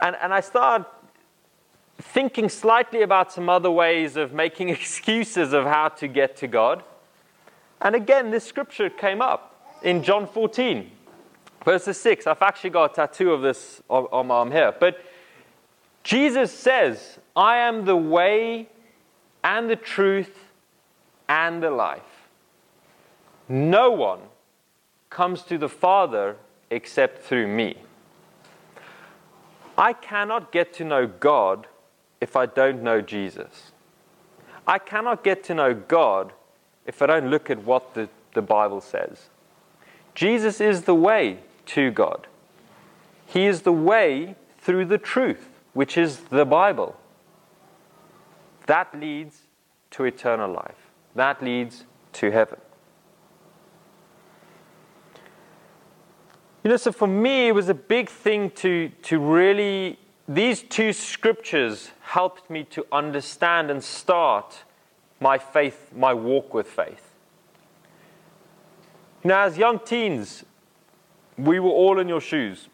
and, 0.00 0.16
and 0.22 0.32
I 0.32 0.40
started 0.40 0.86
thinking 2.00 2.48
slightly 2.48 3.02
about 3.02 3.32
some 3.32 3.48
other 3.48 3.70
ways 3.70 4.16
of 4.16 4.32
making 4.32 4.68
excuses 4.68 5.52
of 5.52 5.64
how 5.64 5.88
to 5.88 6.08
get 6.08 6.36
to 6.36 6.46
God. 6.46 6.82
And 7.80 7.94
again, 7.94 8.30
this 8.30 8.44
scripture 8.44 8.90
came 8.90 9.20
up 9.20 9.78
in 9.82 10.02
John 10.02 10.26
14, 10.26 10.90
verses 11.64 12.00
6. 12.00 12.26
I've 12.26 12.42
actually 12.42 12.70
got 12.70 12.92
a 12.92 12.94
tattoo 12.94 13.32
of 13.32 13.42
this 13.42 13.82
on, 13.88 14.26
my 14.26 14.34
arm 14.34 14.50
here. 14.50 14.74
But 14.78 15.00
Jesus 16.02 16.52
says, 16.52 17.18
I 17.36 17.58
am 17.58 17.84
the 17.84 17.96
way 17.96 18.68
and 19.44 19.70
the 19.70 19.76
truth 19.76 20.36
and 21.28 21.62
the 21.62 21.70
life. 21.70 22.02
No 23.48 23.90
one 23.90 24.20
comes 25.10 25.42
to 25.42 25.56
the 25.56 25.68
Father 25.68 26.36
except 26.70 27.22
through 27.22 27.46
me. 27.46 27.76
I 29.76 29.92
cannot 29.92 30.50
get 30.50 30.72
to 30.74 30.84
know 30.84 31.06
God 31.06 31.68
if 32.20 32.36
I 32.36 32.46
don't 32.46 32.82
know 32.82 33.00
Jesus. 33.00 33.72
I 34.66 34.78
cannot 34.78 35.24
get 35.24 35.44
to 35.44 35.54
know 35.54 35.74
God 35.74 36.32
if 36.86 37.00
I 37.02 37.06
don't 37.06 37.30
look 37.30 37.50
at 37.50 37.64
what 37.64 37.94
the, 37.94 38.08
the 38.34 38.42
Bible 38.42 38.80
says. 38.80 39.28
Jesus 40.14 40.60
is 40.60 40.82
the 40.82 40.94
way 40.94 41.38
to 41.66 41.90
God. 41.90 42.26
He 43.26 43.46
is 43.46 43.62
the 43.62 43.72
way 43.72 44.34
through 44.58 44.86
the 44.86 44.98
truth, 44.98 45.48
which 45.74 45.96
is 45.96 46.18
the 46.30 46.44
Bible. 46.44 46.96
That 48.66 48.98
leads 48.98 49.42
to 49.92 50.04
eternal 50.04 50.50
life. 50.52 50.90
That 51.14 51.42
leads 51.42 51.84
to 52.14 52.30
heaven. 52.30 52.58
You 56.64 56.70
know, 56.70 56.76
so 56.76 56.92
for 56.92 57.06
me, 57.06 57.48
it 57.48 57.52
was 57.52 57.68
a 57.68 57.74
big 57.74 58.10
thing 58.10 58.50
to, 58.56 58.90
to 59.04 59.18
really, 59.18 59.98
these 60.28 60.62
two 60.62 60.92
scriptures 60.92 61.90
helped 62.00 62.50
me 62.50 62.64
to 62.64 62.86
understand 62.92 63.70
and 63.70 63.82
start 63.82 64.64
my 65.20 65.38
faith, 65.38 65.90
my 65.94 66.14
walk 66.14 66.54
with 66.54 66.66
faith. 66.66 67.14
Know, 69.24 69.38
as 69.38 69.58
young 69.58 69.80
teens, 69.80 70.44
we 71.36 71.58
were 71.58 71.70
all 71.70 71.98
in 71.98 72.08
your 72.08 72.20
shoes. 72.20 72.68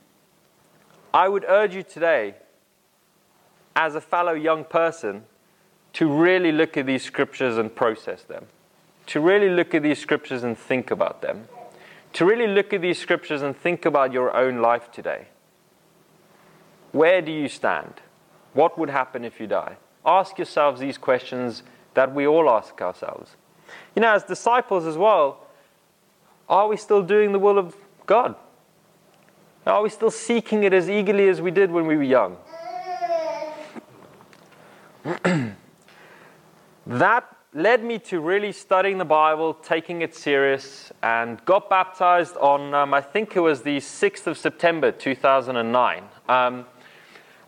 I 1.13 1.29
would 1.29 1.45
urge 1.49 1.75
you 1.75 1.83
today, 1.83 2.35
as 3.77 3.95
a 3.95 4.01
fellow 4.01 4.33
young 4.33 4.65
person, 4.65 5.25
to 5.95 6.13
really 6.13 6.53
look 6.53 6.77
at 6.77 6.87
these 6.87 7.03
scriptures 7.03 7.57
and 7.57 7.75
process 7.75 8.25
them, 8.25 8.47
to 9.07 9.21
really 9.21 9.49
look 9.49 9.75
at 9.75 9.83
these 9.83 10.01
scriptures 10.01 10.43
and 10.43 10.59
think 10.59 10.91
about 10.91 11.23
them 11.23 11.47
to 12.15 12.25
really 12.25 12.47
look 12.47 12.73
at 12.73 12.81
these 12.81 12.99
scriptures 12.99 13.43
and 13.43 13.57
think 13.57 13.85
about 13.85 14.13
your 14.13 14.35
own 14.35 14.63
life 14.63 14.91
today. 14.91 15.27
Where 16.95 17.21
do 17.21 17.33
you 17.33 17.49
stand? 17.49 17.95
What 18.53 18.79
would 18.79 18.89
happen 18.89 19.25
if 19.25 19.41
you 19.41 19.49
die? 19.49 19.79
Ask 20.07 20.39
yourselves 20.39 20.81
these 20.81 20.97
questions 20.97 21.65
that 21.95 22.15
we 22.15 22.25
all 22.25 22.49
ask 22.49 22.81
ourselves. 22.81 23.35
You 23.97 24.03
know, 24.03 24.15
as 24.15 24.23
disciples 24.23 24.87
as 24.87 24.97
well, 24.97 25.45
are 26.49 26.69
we 26.69 26.77
still 26.77 27.03
doing 27.03 27.33
the 27.33 27.41
will 27.41 27.59
of 27.59 27.75
God? 28.07 28.37
Are 29.67 29.83
we 29.83 29.89
still 29.89 30.13
seeking 30.13 30.63
it 30.63 30.73
as 30.73 30.89
eagerly 30.89 31.29
as 31.29 31.43
we 31.43 31.51
did 31.51 31.73
when 31.73 31.89
we 31.89 31.97
were 31.97 32.05
young? 32.05 32.37
that 36.87 37.37
led 37.55 37.83
me 37.83 37.99
to 37.99 38.21
really 38.21 38.53
studying 38.53 38.99
the 38.99 39.05
Bible, 39.05 39.55
taking 39.55 40.03
it 40.03 40.15
serious, 40.15 40.93
and 41.03 41.45
got 41.45 41.69
baptized 41.69 42.37
on, 42.37 42.73
um, 42.73 42.95
I 42.95 43.01
think 43.01 43.35
it 43.35 43.41
was 43.41 43.63
the 43.63 43.79
6th 43.79 44.29
of 44.29 44.39
September 44.39 44.93
2009. 44.93 46.05
Um, 46.29 46.67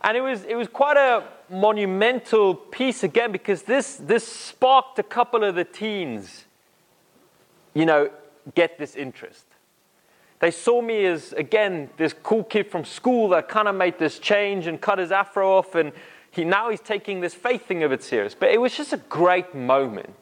and 0.07 0.17
it 0.17 0.21
was, 0.21 0.45
it 0.45 0.55
was 0.55 0.69
quite 0.69 0.97
a 0.97 1.25
monumental 1.51 2.55
piece 2.55 3.03
again 3.03 3.33
because 3.33 3.63
this, 3.63 3.97
this 3.97 4.25
sparked 4.25 5.01
a 5.01 5.03
couple 5.03 5.43
of 5.43 5.57
the 5.57 5.65
teens, 5.65 6.45
you 7.75 7.85
know, 7.85 8.09
get 8.55 8.79
this 8.79 8.95
interest. 8.95 9.45
They 10.39 10.53
saw 10.53 10.81
me 10.81 11.07
as, 11.07 11.33
again, 11.33 11.91
this 11.97 12.15
cool 12.23 12.45
kid 12.45 12.71
from 12.71 12.85
school 12.85 13.31
that 13.31 13.49
kind 13.49 13.67
of 13.67 13.75
made 13.75 13.99
this 13.99 14.21
change 14.21 14.69
and 14.69 14.81
cut 14.81 15.01
his 15.01 15.11
afro 15.11 15.59
off 15.59 15.75
and 15.75 15.91
he, 16.31 16.45
now 16.45 16.71
he's 16.71 16.81
taking 16.81 17.21
this 17.21 17.35
faith 17.35 17.67
thing 17.67 17.83
of 17.83 17.91
it 17.91 18.05
serious. 18.05 18.33
But 18.33 18.51
it 18.51 18.61
was 18.61 18.77
just 18.77 18.93
a 18.93 18.99
great 18.99 19.57
moment. 19.57 20.15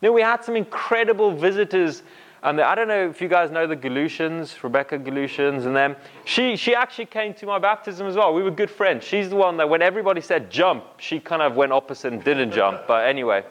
Know, 0.00 0.12
we 0.12 0.22
had 0.22 0.44
some 0.44 0.56
incredible 0.56 1.30
visitors. 1.32 2.02
And 2.46 2.60
I 2.60 2.76
don't 2.76 2.86
know 2.86 3.08
if 3.08 3.20
you 3.20 3.26
guys 3.26 3.50
know 3.50 3.66
the 3.66 3.74
Galutians, 3.74 4.62
Rebecca 4.62 5.00
Galutians, 5.00 5.66
and 5.66 5.74
them. 5.74 5.96
She, 6.24 6.54
she 6.54 6.76
actually 6.76 7.06
came 7.06 7.34
to 7.34 7.44
my 7.44 7.58
baptism 7.58 8.06
as 8.06 8.14
well. 8.14 8.32
We 8.32 8.44
were 8.44 8.52
good 8.52 8.70
friends. 8.70 9.02
She's 9.02 9.30
the 9.30 9.34
one 9.34 9.56
that 9.56 9.68
when 9.68 9.82
everybody 9.82 10.20
said 10.20 10.48
jump, 10.48 10.84
she 10.98 11.18
kind 11.18 11.42
of 11.42 11.56
went 11.56 11.72
opposite 11.72 12.12
and 12.12 12.22
didn't 12.22 12.52
jump. 12.52 12.82
But 12.86 13.08
anyway, 13.08 13.44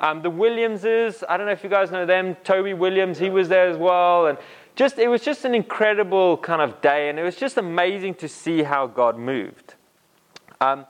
um, 0.00 0.22
the 0.22 0.30
Williamses, 0.30 1.22
I 1.28 1.36
don't 1.36 1.46
know 1.46 1.52
if 1.52 1.62
you 1.62 1.70
guys 1.70 1.92
know 1.92 2.04
them. 2.04 2.34
Toby 2.42 2.74
Williams, 2.74 3.16
he 3.16 3.30
was 3.30 3.48
there 3.48 3.68
as 3.68 3.76
well. 3.76 4.26
And 4.26 4.36
just 4.74 4.98
it 4.98 5.06
was 5.06 5.22
just 5.22 5.44
an 5.44 5.54
incredible 5.54 6.36
kind 6.38 6.60
of 6.60 6.80
day. 6.80 7.10
And 7.10 7.20
it 7.20 7.22
was 7.22 7.36
just 7.36 7.58
amazing 7.58 8.14
to 8.14 8.28
see 8.28 8.64
how 8.64 8.88
God 8.88 9.16
moved. 9.16 9.74
Um, 10.60 10.84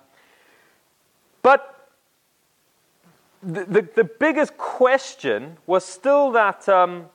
but 1.42 1.90
the, 3.42 3.66
the, 3.66 3.88
the 3.94 4.04
biggest 4.04 4.56
question 4.56 5.58
was 5.66 5.84
still 5.84 6.32
that. 6.32 6.66
Um, 6.66 7.10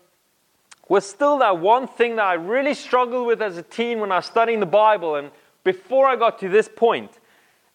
was 0.89 1.05
still 1.05 1.39
that 1.39 1.59
one 1.59 1.87
thing 1.87 2.15
that 2.15 2.25
I 2.25 2.33
really 2.33 2.73
struggled 2.73 3.27
with 3.27 3.41
as 3.41 3.57
a 3.57 3.63
teen 3.63 3.99
when 3.99 4.11
I 4.11 4.17
was 4.17 4.25
studying 4.25 4.59
the 4.59 4.65
Bible 4.65 5.15
and 5.15 5.31
before 5.63 6.07
I 6.07 6.15
got 6.15 6.39
to 6.39 6.49
this 6.49 6.69
point. 6.73 7.11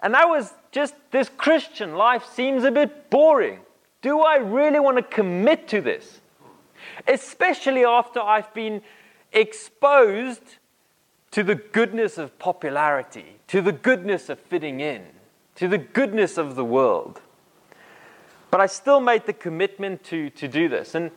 And 0.01 0.15
that 0.15 0.29
was 0.29 0.53
just 0.71 0.95
this 1.11 1.29
Christian 1.29 1.95
life 1.95 2.25
seems 2.25 2.65
a 2.65 2.71
bit 2.71 3.11
boring. 3.11 3.61
Do 4.01 4.21
I 4.21 4.37
really 4.37 4.81
want 4.81 4.97
to 4.97 5.03
commit 5.03 5.69
to 5.69 5.81
this? 5.81 6.21
Especially 7.07 7.85
after 7.85 8.21
I've 8.21 8.53
been 8.55 8.83
exposed 9.33 10.57
to 11.31 11.43
the 11.43 11.55
goodness 11.55 12.19
of 12.19 12.39
popularity, 12.39 13.37
to 13.49 13.61
the 13.61 13.73
goodness 13.73 14.29
of 14.29 14.39
fitting 14.39 14.81
in 14.81 15.03
to 15.57 15.69
the 15.69 15.79
goodness 15.79 16.39
of 16.39 16.55
the 16.55 16.65
world. 16.65 17.21
But 18.51 18.61
I 18.61 18.67
still 18.67 19.01
made 19.01 19.27
the 19.27 19.33
commitment 19.33 20.05
to, 20.05 20.31
to 20.31 20.49
do 20.49 20.69
this. 20.69 20.95
And 20.95 21.11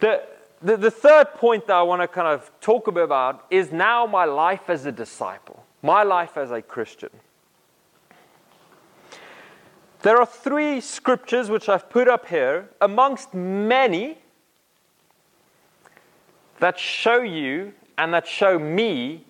the, 0.00 0.22
the, 0.62 0.76
the 0.76 0.90
third 0.90 1.34
point 1.34 1.66
that 1.66 1.76
I 1.76 1.82
want 1.82 2.02
to 2.02 2.08
kind 2.08 2.28
of 2.28 2.50
talk 2.60 2.86
a 2.86 2.92
bit 2.92 3.04
about 3.04 3.46
is 3.50 3.72
now 3.72 4.06
my 4.06 4.24
life 4.24 4.68
as 4.68 4.86
a 4.86 4.92
disciple, 4.92 5.64
my 5.82 6.02
life 6.02 6.36
as 6.36 6.50
a 6.50 6.60
Christian. 6.60 7.10
There 10.02 10.18
are 10.18 10.26
three 10.26 10.80
scriptures 10.80 11.50
which 11.50 11.68
I've 11.68 11.90
put 11.90 12.08
up 12.08 12.26
here, 12.26 12.68
amongst 12.80 13.34
many, 13.34 14.18
that 16.58 16.78
show 16.78 17.20
you 17.20 17.74
and 17.98 18.14
that 18.14 18.26
show 18.26 18.58
me 18.58 19.24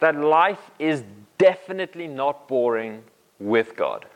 that 0.00 0.16
life 0.16 0.70
is 0.78 1.04
definitely 1.36 2.06
not 2.06 2.48
boring 2.48 3.02
with 3.38 3.76
God. 3.76 4.06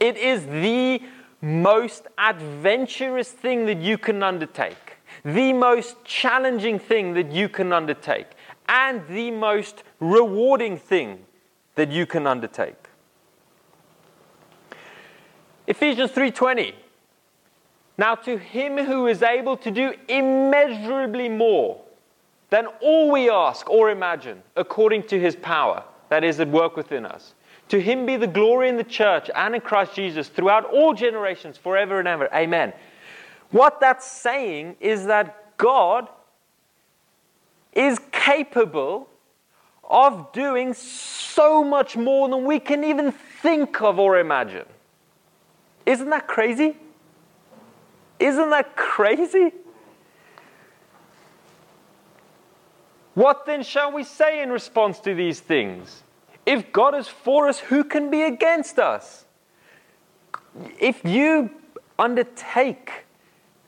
It 0.00 0.16
is 0.16 0.46
the 0.46 1.02
most 1.40 2.06
adventurous 2.16 3.30
thing 3.30 3.66
that 3.66 3.78
you 3.78 3.98
can 3.98 4.22
undertake, 4.22 4.87
the 5.24 5.52
most 5.52 6.04
challenging 6.04 6.78
thing 6.78 7.14
that 7.14 7.32
you 7.32 7.48
can 7.48 7.72
undertake, 7.72 8.28
and 8.68 9.06
the 9.08 9.30
most 9.30 9.82
rewarding 10.00 10.76
thing 10.78 11.24
that 11.74 11.90
you 11.90 12.06
can 12.06 12.26
undertake. 12.26 12.88
Ephesians 15.66 16.10
3:20 16.12 16.74
Now 17.96 18.14
to 18.14 18.38
him 18.38 18.78
who 18.78 19.06
is 19.06 19.22
able 19.22 19.56
to 19.58 19.70
do 19.70 19.94
immeasurably 20.08 21.28
more 21.28 21.80
than 22.50 22.66
all 22.80 23.10
we 23.10 23.28
ask 23.28 23.68
or 23.68 23.90
imagine 23.90 24.42
according 24.56 25.02
to 25.04 25.20
his 25.20 25.36
power 25.36 25.84
that 26.08 26.24
is 26.24 26.40
at 26.40 26.48
work 26.48 26.76
within 26.76 27.04
us 27.04 27.34
to 27.68 27.80
him 27.80 28.06
be 28.06 28.16
the 28.16 28.26
glory 28.26 28.68
in 28.68 28.76
the 28.76 28.84
church 28.84 29.30
and 29.34 29.54
in 29.54 29.60
Christ 29.60 29.94
Jesus 29.94 30.28
throughout 30.28 30.64
all 30.64 30.94
generations, 30.94 31.56
forever 31.56 31.98
and 31.98 32.08
ever. 32.08 32.28
Amen. 32.34 32.72
What 33.50 33.80
that's 33.80 34.06
saying 34.06 34.76
is 34.80 35.06
that 35.06 35.56
God 35.56 36.08
is 37.72 37.98
capable 38.12 39.08
of 39.88 40.32
doing 40.32 40.74
so 40.74 41.64
much 41.64 41.96
more 41.96 42.28
than 42.28 42.44
we 42.44 42.60
can 42.60 42.84
even 42.84 43.12
think 43.12 43.80
of 43.80 43.98
or 43.98 44.18
imagine. 44.18 44.66
Isn't 45.86 46.10
that 46.10 46.26
crazy? 46.26 46.76
Isn't 48.18 48.50
that 48.50 48.76
crazy? 48.76 49.52
What 53.14 53.46
then 53.46 53.62
shall 53.62 53.92
we 53.92 54.04
say 54.04 54.42
in 54.42 54.50
response 54.50 55.00
to 55.00 55.14
these 55.14 55.40
things? 55.40 56.02
If 56.44 56.70
God 56.70 56.94
is 56.94 57.08
for 57.08 57.48
us, 57.48 57.58
who 57.58 57.82
can 57.82 58.10
be 58.10 58.22
against 58.22 58.78
us? 58.78 59.24
If 60.78 61.04
you 61.04 61.50
undertake 61.98 63.06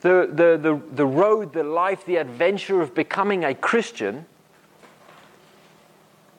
the, 0.00 0.28
the, 0.32 0.58
the, 0.60 0.80
the 0.94 1.06
road, 1.06 1.52
the 1.52 1.62
life, 1.62 2.04
the 2.04 2.16
adventure 2.16 2.80
of 2.80 2.94
becoming 2.94 3.44
a 3.44 3.54
Christian, 3.54 4.26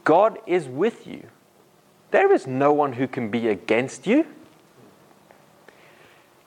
God 0.04 0.40
is 0.48 0.68
with 0.68 1.06
you. 1.06 1.28
There 2.10 2.34
is 2.34 2.48
no 2.48 2.74
one 2.74 2.94
who 2.94 3.08
can 3.08 3.30
be 3.30 3.48
against 3.48 4.08
you. 4.08 4.26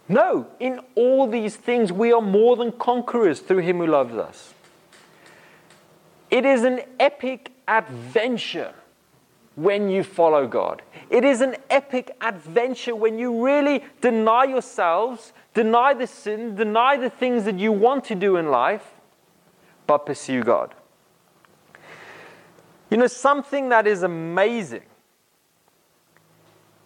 No, 0.08 0.48
in 0.60 0.80
all 0.94 1.26
these 1.26 1.56
things, 1.56 1.90
we 1.90 2.12
are 2.12 2.20
more 2.20 2.56
than 2.56 2.72
conquerors 2.72 3.40
through 3.40 3.58
Him 3.58 3.78
who 3.78 3.86
loves 3.86 4.14
us. 4.14 4.52
It 6.30 6.44
is 6.44 6.64
an 6.64 6.82
epic 7.00 7.52
adventure 7.66 8.74
when 9.56 9.88
you 9.88 10.02
follow 10.02 10.46
God. 10.46 10.82
It 11.10 11.24
is 11.24 11.40
an 11.40 11.56
epic 11.70 12.16
adventure 12.20 12.94
when 12.96 13.18
you 13.18 13.44
really 13.44 13.84
deny 14.00 14.44
yourselves, 14.44 15.32
deny 15.52 15.94
the 15.94 16.06
sin, 16.06 16.56
deny 16.56 16.96
the 16.96 17.10
things 17.10 17.44
that 17.44 17.58
you 17.58 17.70
want 17.70 18.04
to 18.06 18.14
do 18.14 18.36
in 18.36 18.50
life, 18.50 18.94
but 19.86 20.06
pursue 20.06 20.42
God. 20.42 20.74
You 22.90 22.96
know, 22.96 23.06
something 23.06 23.68
that 23.68 23.86
is 23.86 24.02
amazing 24.02 24.82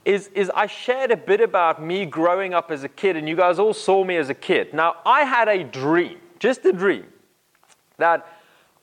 is, 0.04 0.28
is 0.28 0.50
I 0.54 0.66
shared 0.66 1.11
a 1.11 1.16
bit 1.16 1.40
about 1.40 1.83
me 1.83 2.07
growing 2.07 2.54
up 2.54 2.70
as 2.70 2.83
a 2.83 2.88
kid, 2.88 3.16
and 3.16 3.28
you 3.28 3.37
guys 3.37 3.59
all 3.59 3.74
saw 3.74 4.04
me 4.04 4.16
as 4.16 4.31
a 4.31 4.35
kid. 4.35 4.72
Now, 4.72 4.96
I 5.04 5.24
had 5.24 5.48
a 5.48 5.62
dream, 5.62 6.18
just 6.38 6.64
a 6.64 6.72
dream, 6.72 7.04
that 7.98 8.26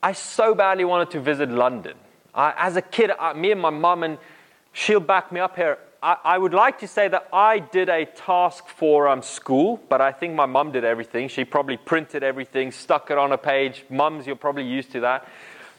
I 0.02 0.12
so 0.12 0.54
badly 0.54 0.84
wanted 0.84 1.10
to 1.10 1.20
visit 1.20 1.50
London. 1.50 1.96
As 2.36 2.76
a 2.76 2.82
kid, 2.82 3.10
me 3.34 3.52
and 3.52 3.60
my 3.60 3.70
mum, 3.70 4.02
and 4.02 4.18
she'll 4.72 5.00
back 5.00 5.32
me 5.32 5.40
up 5.40 5.56
here. 5.56 5.78
I, 6.02 6.16
I, 6.24 6.38
would 6.38 6.52
like 6.52 6.78
to 6.80 6.88
say 6.88 7.08
that 7.08 7.28
I 7.32 7.58
did 7.58 7.88
a 7.88 8.04
task 8.04 8.68
for 8.68 9.08
um, 9.08 9.22
school, 9.22 9.80
but 9.88 10.00
I 10.02 10.12
think 10.12 10.34
my 10.34 10.44
mum 10.44 10.70
did 10.70 10.84
everything. 10.84 11.28
She 11.28 11.44
probably 11.44 11.78
printed 11.78 12.22
everything, 12.22 12.70
stuck 12.70 13.10
it 13.10 13.16
on 13.16 13.32
a 13.32 13.38
page. 13.38 13.84
Mums, 13.88 14.26
you're 14.26 14.36
probably 14.36 14.66
used 14.66 14.92
to 14.92 15.00
that. 15.00 15.26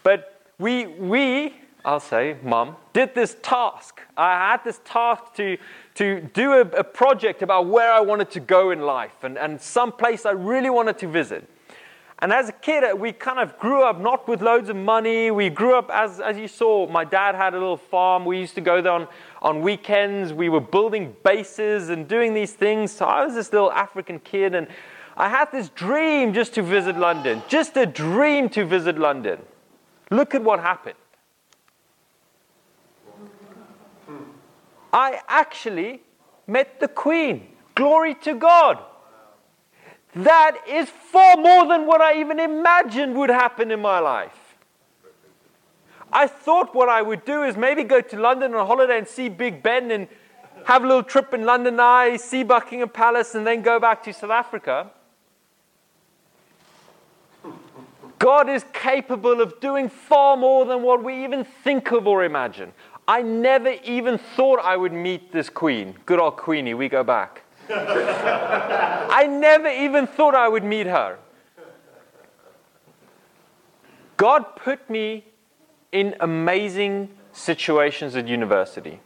But 0.02 0.42
we, 0.58 0.88
we 0.88 1.54
I'll 1.88 2.02
say, 2.02 2.36
Mum, 2.44 2.76
did 2.92 3.16
this 3.16 3.38
task. 3.42 4.02
I 4.18 4.52
had 4.52 4.64
this 4.66 4.82
task 4.84 5.34
to, 5.36 5.58
to 5.96 6.20
do 6.34 6.52
a, 6.52 6.62
a 6.62 6.84
project 6.84 7.42
about 7.42 7.68
where 7.68 7.94
I 7.94 8.02
wanted 8.02 8.30
to 8.32 8.42
go 8.42 8.72
in 8.72 8.82
life 8.82 9.24
and, 9.24 9.38
and 9.38 9.62
some 9.62 9.94
place 9.94 10.26
I 10.26 10.32
really 10.32 10.70
wanted 10.70 10.98
to 11.00 11.08
visit. 11.08 11.50
And 12.20 12.34
as 12.34 12.50
a 12.50 12.52
kid, 12.52 12.84
uh, 12.84 12.96
we 12.96 13.12
kind 13.12 13.38
of 13.38 13.60
grew 13.60 13.84
up 13.84 14.00
not 14.00 14.28
with 14.28 14.42
loads 14.42 14.70
of 14.70 14.76
money. 14.76 15.30
We 15.30 15.50
grew 15.50 15.78
up, 15.78 15.92
as, 15.92 16.20
as 16.20 16.36
you 16.38 16.48
saw, 16.48 16.88
my 16.88 17.04
dad 17.04 17.36
had 17.36 17.54
a 17.54 17.60
little 17.60 17.78
farm. 17.78 18.26
We 18.26 18.40
used 18.40 18.56
to 18.56 18.62
go 18.62 18.82
there 18.82 18.92
on, 18.92 19.08
on 19.42 19.62
weekends. 19.62 20.34
We 20.34 20.50
were 20.50 20.60
building 20.60 21.16
bases 21.24 21.90
and 21.90 22.08
doing 22.08 22.34
these 22.34 22.54
things. 22.54 22.92
So 22.92 23.06
I 23.06 23.24
was 23.24 23.36
this 23.36 23.54
little 23.54 23.72
African 23.72 24.20
kid, 24.20 24.56
and 24.56 24.68
I 25.16 25.30
had 25.30 25.52
this 25.52 25.70
dream 25.70 26.34
just 26.34 26.56
to 26.56 26.64
visit 26.64 26.98
London, 26.98 27.44
just 27.48 27.78
a 27.78 27.86
dream 27.86 28.50
to 28.50 28.66
visit 28.66 28.98
London. 28.98 29.40
Look 30.10 30.34
at 30.34 30.44
what 30.44 30.60
happened. 30.60 30.96
I 34.92 35.20
actually 35.28 36.02
met 36.48 36.80
the 36.80 36.88
Queen. 36.88 37.50
Glory 37.76 38.16
to 38.16 38.34
God. 38.34 38.80
That 40.24 40.58
is 40.68 40.90
far 40.90 41.38
more 41.38 41.68
than 41.68 41.86
what 41.86 42.02
I 42.02 42.20
even 42.20 42.40
imagined 42.40 43.16
would 43.18 43.30
happen 43.30 43.70
in 43.70 43.80
my 43.80 44.00
life. 44.00 44.56
I 46.12 46.26
thought 46.26 46.74
what 46.74 46.90
I 46.90 47.04
would 47.04 47.24
do 47.24 47.44
is 47.44 47.56
maybe 47.56 47.84
go 47.84 48.02
to 48.02 48.20
London 48.20 48.56
on 48.56 48.66
holiday 48.66 48.98
and 48.98 49.08
see 49.08 49.30
Big 49.30 49.62
Ben 49.62 49.92
and 49.92 50.08
have 50.66 50.84
a 50.84 50.88
little 50.88 51.04
trip 51.04 51.36
in 51.36 51.46
London 51.46 51.80
Eye, 51.80 52.18
see 52.18 52.44
Buckingham 52.44 52.90
Palace, 52.90 53.36
and 53.36 53.46
then 53.46 53.62
go 53.62 53.80
back 53.80 54.04
to 54.04 54.14
South 54.14 54.32
Africa. 54.32 54.90
God 58.18 58.50
is 58.50 58.66
capable 58.74 59.40
of 59.40 59.60
doing 59.60 59.88
far 59.88 60.36
more 60.36 60.66
than 60.66 60.82
what 60.82 61.04
we 61.04 61.24
even 61.24 61.44
think 61.44 61.92
of 61.92 62.08
or 62.08 62.24
imagine. 62.24 62.74
I 63.08 63.22
never 63.22 63.76
even 63.84 64.18
thought 64.18 64.60
I 64.64 64.76
would 64.76 64.94
meet 64.94 65.32
this 65.32 65.50
queen. 65.50 65.96
Good 66.08 66.20
old 66.20 66.38
Queenie, 66.38 66.74
we 66.74 66.90
go 66.90 67.04
back. 67.04 67.44
I 67.70 69.28
never 69.30 69.68
even 69.68 70.08
thought 70.08 70.36
I 70.36 70.48
would 70.48 70.64
meet 70.64 70.88
her. 70.88 71.18
God 74.16 74.56
put 74.56 74.90
me 74.90 75.26
in 75.92 76.16
amazing 76.20 77.10
situations 77.32 78.16
at 78.16 78.28
university. 78.28 79.00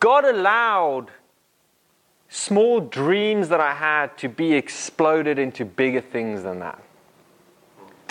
God 0.00 0.24
allowed 0.24 1.10
small 2.28 2.80
dreams 2.80 3.48
that 3.48 3.60
I 3.60 3.74
had 3.74 4.16
to 4.18 4.28
be 4.28 4.54
exploded 4.54 5.38
into 5.38 5.64
bigger 5.64 6.00
things 6.00 6.42
than 6.42 6.60
that. 6.60 6.82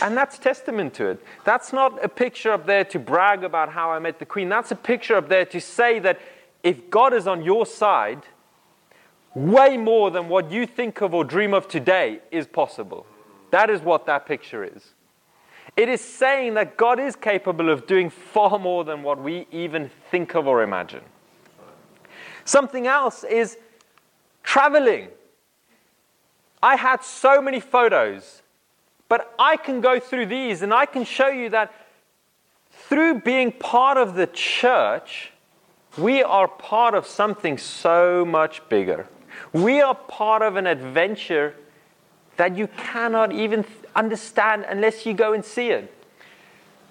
And 0.02 0.18
that's 0.18 0.38
testament 0.38 0.94
to 0.96 1.08
it. 1.08 1.24
That's 1.44 1.72
not 1.72 2.04
a 2.04 2.10
picture 2.10 2.52
up 2.52 2.66
there 2.66 2.84
to 2.86 3.00
brag 3.00 3.44
about 3.44 3.70
how 3.70 3.92
I 3.92 4.00
met 4.00 4.20
the 4.20 4.26
queen. 4.26 4.50
That's 4.50 4.72
a 4.72 4.76
picture 4.76 5.16
up 5.16 5.30
there 5.30 5.46
to 5.46 5.62
say 5.62 6.00
that 6.00 6.20
if 6.64 6.90
God 6.90 7.14
is 7.14 7.28
on 7.28 7.44
your 7.44 7.66
side, 7.66 8.24
way 9.34 9.78
more 9.78 10.12
than 10.12 10.30
what 10.30 10.52
you 10.52 10.66
think 10.66 11.02
of 11.02 11.14
or 11.14 11.24
dream 11.24 11.54
of 11.54 11.68
today 11.68 12.20
is 12.32 12.48
possible. 12.48 13.06
That 13.52 13.70
is 13.70 13.82
what 13.82 14.06
that 14.06 14.26
picture 14.26 14.64
is. 14.64 14.94
It 15.78 15.88
is 15.90 16.02
saying 16.02 16.56
that 16.56 16.76
God 16.78 17.00
is 17.00 17.16
capable 17.16 17.70
of 17.70 17.88
doing 17.88 18.10
far 18.10 18.60
more 18.60 18.84
than 18.84 19.04
what 19.04 19.22
we 19.22 19.48
even 19.52 19.90
think 20.10 20.36
of 20.36 20.48
or 20.48 20.64
imagine. 20.64 21.04
Something 22.44 22.88
else 22.88 23.24
is 23.24 23.58
traveling. 24.44 25.08
I 26.62 26.76
had 26.76 27.04
so 27.04 27.42
many 27.42 27.60
photos 27.60 28.42
but 29.12 29.36
I 29.38 29.58
can 29.58 29.82
go 29.82 30.00
through 30.00 30.28
these 30.28 30.62
and 30.62 30.74
I 30.74 30.86
can 30.86 31.04
show 31.04 31.28
you 31.28 31.50
that 31.50 31.74
through 32.72 33.20
being 33.20 33.52
part 33.52 33.98
of 33.98 34.16
the 34.16 34.26
church, 34.26 35.34
we 35.98 36.24
are 36.24 36.48
part 36.48 36.96
of 36.96 37.06
something 37.06 37.58
so 37.58 38.24
much 38.24 38.62
bigger. 38.70 39.10
We 39.54 39.82
are 39.82 39.96
part 39.96 40.42
of 40.42 40.56
an 40.56 40.68
adventure 40.68 41.56
that 42.38 42.58
you 42.58 42.68
cannot 42.68 43.32
even 43.32 43.66
understand 43.96 44.66
unless 44.68 45.06
you 45.06 45.14
go 45.14 45.34
and 45.34 45.44
see 45.44 45.70
it. 45.70 45.94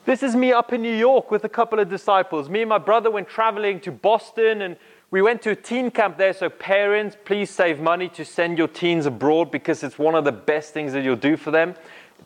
This 0.04 0.22
is 0.22 0.34
me 0.34 0.52
up 0.52 0.72
in 0.72 0.82
New 0.82 0.94
York 0.94 1.30
with 1.30 1.44
a 1.44 1.48
couple 1.48 1.78
of 1.78 1.88
disciples. 1.88 2.48
Me 2.48 2.62
and 2.62 2.68
my 2.68 2.78
brother 2.78 3.10
went 3.10 3.28
traveling 3.28 3.80
to 3.80 3.92
Boston 3.92 4.62
and 4.62 4.76
we 5.10 5.22
went 5.22 5.42
to 5.42 5.50
a 5.50 5.56
teen 5.56 5.90
camp 5.90 6.18
there. 6.18 6.32
So, 6.32 6.48
parents, 6.48 7.16
please 7.24 7.50
save 7.50 7.80
money 7.80 8.08
to 8.10 8.24
send 8.24 8.58
your 8.58 8.68
teens 8.68 9.06
abroad 9.06 9.50
because 9.50 9.82
it's 9.82 9.98
one 9.98 10.14
of 10.14 10.24
the 10.24 10.32
best 10.32 10.72
things 10.72 10.92
that 10.92 11.02
you'll 11.02 11.16
do 11.16 11.36
for 11.36 11.50
them 11.50 11.74